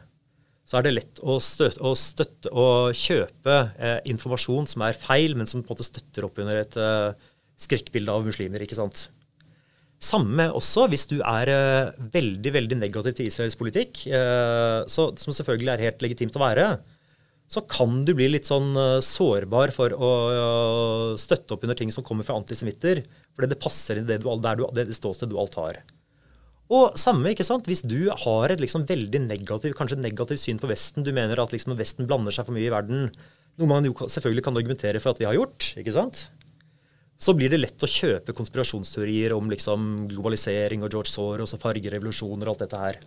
[0.66, 5.36] så er det lett å støtte, å støtte og kjøpe eh, informasjon som er feil,
[5.38, 7.28] men som på en måte støtter opp under et eh,
[7.62, 8.64] skrekkbilde av muslimer.
[8.64, 9.06] ikke sant?
[10.02, 15.36] Samme også hvis du er eh, veldig veldig negativ til Israels politikk, eh, så, som
[15.36, 16.66] selvfølgelig er helt legitimt å være,
[17.46, 20.10] så kan du bli litt sånn eh, sårbar for å
[21.20, 23.04] støtte opp under ting som kommer fra antisemitter,
[23.38, 25.80] fordi det passer inn det, du, du, det ståstedet du alt har.
[26.72, 27.68] Og samme, ikke sant?
[27.70, 31.54] Hvis du har et liksom veldig negativ, kanskje negativt syn på Vesten, du mener at
[31.54, 33.12] liksom Vesten blander seg for mye i verden,
[33.56, 36.26] noe man jo selvfølgelig kan argumentere for at vi har gjort, ikke sant?
[37.16, 42.44] så blir det lett å kjøpe konspirasjonsteorier om liksom globalisering og George Soros og fargerevolusjoner
[42.44, 42.98] og alt dette her.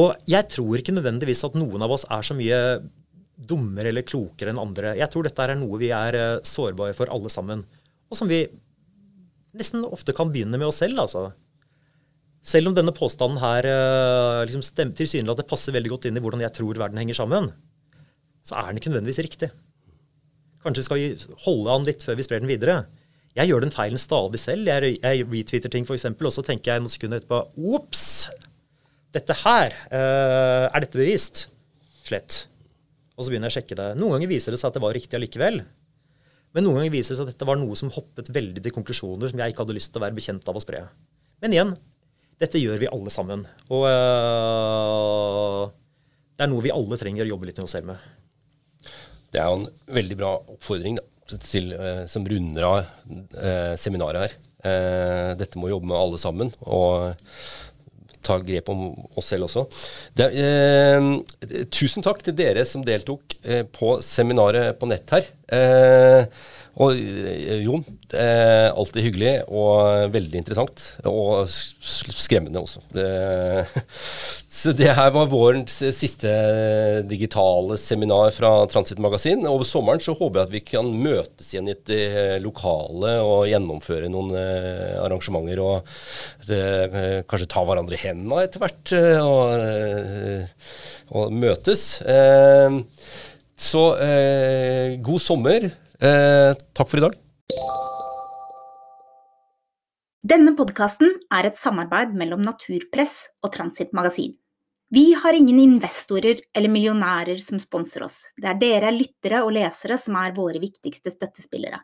[0.00, 2.60] Og jeg tror ikke nødvendigvis at noen av oss er så mye
[3.50, 4.94] dummere eller klokere enn andre.
[5.00, 7.64] Jeg tror dette er noe vi er eh, sårbare for alle sammen,
[8.10, 8.44] og som vi
[9.56, 11.02] nesten ofte kan begynne med oss selv.
[11.04, 11.30] altså.
[12.40, 13.66] Selv om denne påstanden her
[14.48, 17.50] liksom liksom tilsynelatende passer veldig godt inn i hvordan jeg tror verden henger sammen,
[18.46, 19.50] så er den ikke nødvendigvis riktig.
[20.64, 22.82] Kanskje skal vi holde an litt før vi sprer den videre.
[23.38, 24.68] Jeg gjør den feilen stadig selv.
[24.68, 28.04] Jeg, jeg retweeter ting f.eks., og så tenker jeg noen sekunder etterpå Ops!
[29.14, 31.44] Dette her, uh, er dette bevist?
[32.06, 32.44] Slett.
[33.16, 33.88] Og så begynner jeg å sjekke det.
[33.98, 35.60] Noen ganger viser det seg at det var riktig allikevel.
[36.54, 39.30] Men noen ganger viser det seg at dette var noe som hoppet veldig til konklusjoner
[39.30, 40.84] som jeg ikke hadde lyst til å være bekjent av å spre.
[41.42, 41.74] Men igjen,
[42.40, 43.44] dette gjør vi alle sammen.
[43.68, 45.68] Og uh,
[46.36, 48.10] det er noe vi alle trenger å jobbe litt med oss selv med.
[49.30, 51.04] Det er jo en veldig bra oppfordring da,
[51.44, 54.38] til, uh, som runder av uh, seminaret her.
[55.40, 56.50] Dette må jobbe med alle sammen.
[56.68, 57.14] og
[58.26, 58.88] ta grep om
[59.18, 59.66] oss selv også.
[60.16, 65.28] Det, eh, tusen takk til dere som deltok eh, på seminaret på nett her.
[65.48, 66.26] Eh,
[66.78, 67.82] og eh, Jon,
[68.14, 70.84] alltid hyggelig og veldig interessant.
[71.08, 72.82] Og skremmende også.
[72.94, 73.06] Det,
[74.60, 76.30] så det her var vårens siste
[77.10, 79.44] digitale seminar fra Transit Magasin.
[79.50, 83.50] Over sommeren så håper jeg at vi kan møtes igjen i et eh, lokale og
[83.50, 85.60] gjennomføre noen eh, arrangementer.
[85.64, 86.62] Og det,
[87.30, 88.94] kanskje ta hverandre i hendene etter hvert.
[89.20, 89.52] Og,
[91.18, 91.84] og møtes.
[93.60, 93.84] Så
[95.04, 95.70] god sommer.
[96.00, 97.16] Eh, takk for i dag.
[100.30, 104.34] Denne podkasten er et samarbeid mellom Naturpress og Transit Magasin.
[104.90, 108.32] Vi har ingen investorer eller millionærer som sponser oss.
[108.36, 111.78] Det er dere lyttere og lesere som er våre viktigste støttespillere.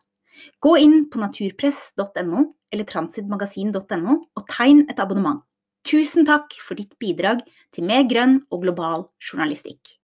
[0.61, 2.43] Gå inn på naturpress.no
[2.73, 5.45] eller transitmagasin.no og tegn et abonnement.
[5.87, 9.95] Tusen takk for ditt bidrag til mer grønn og global journalistikk.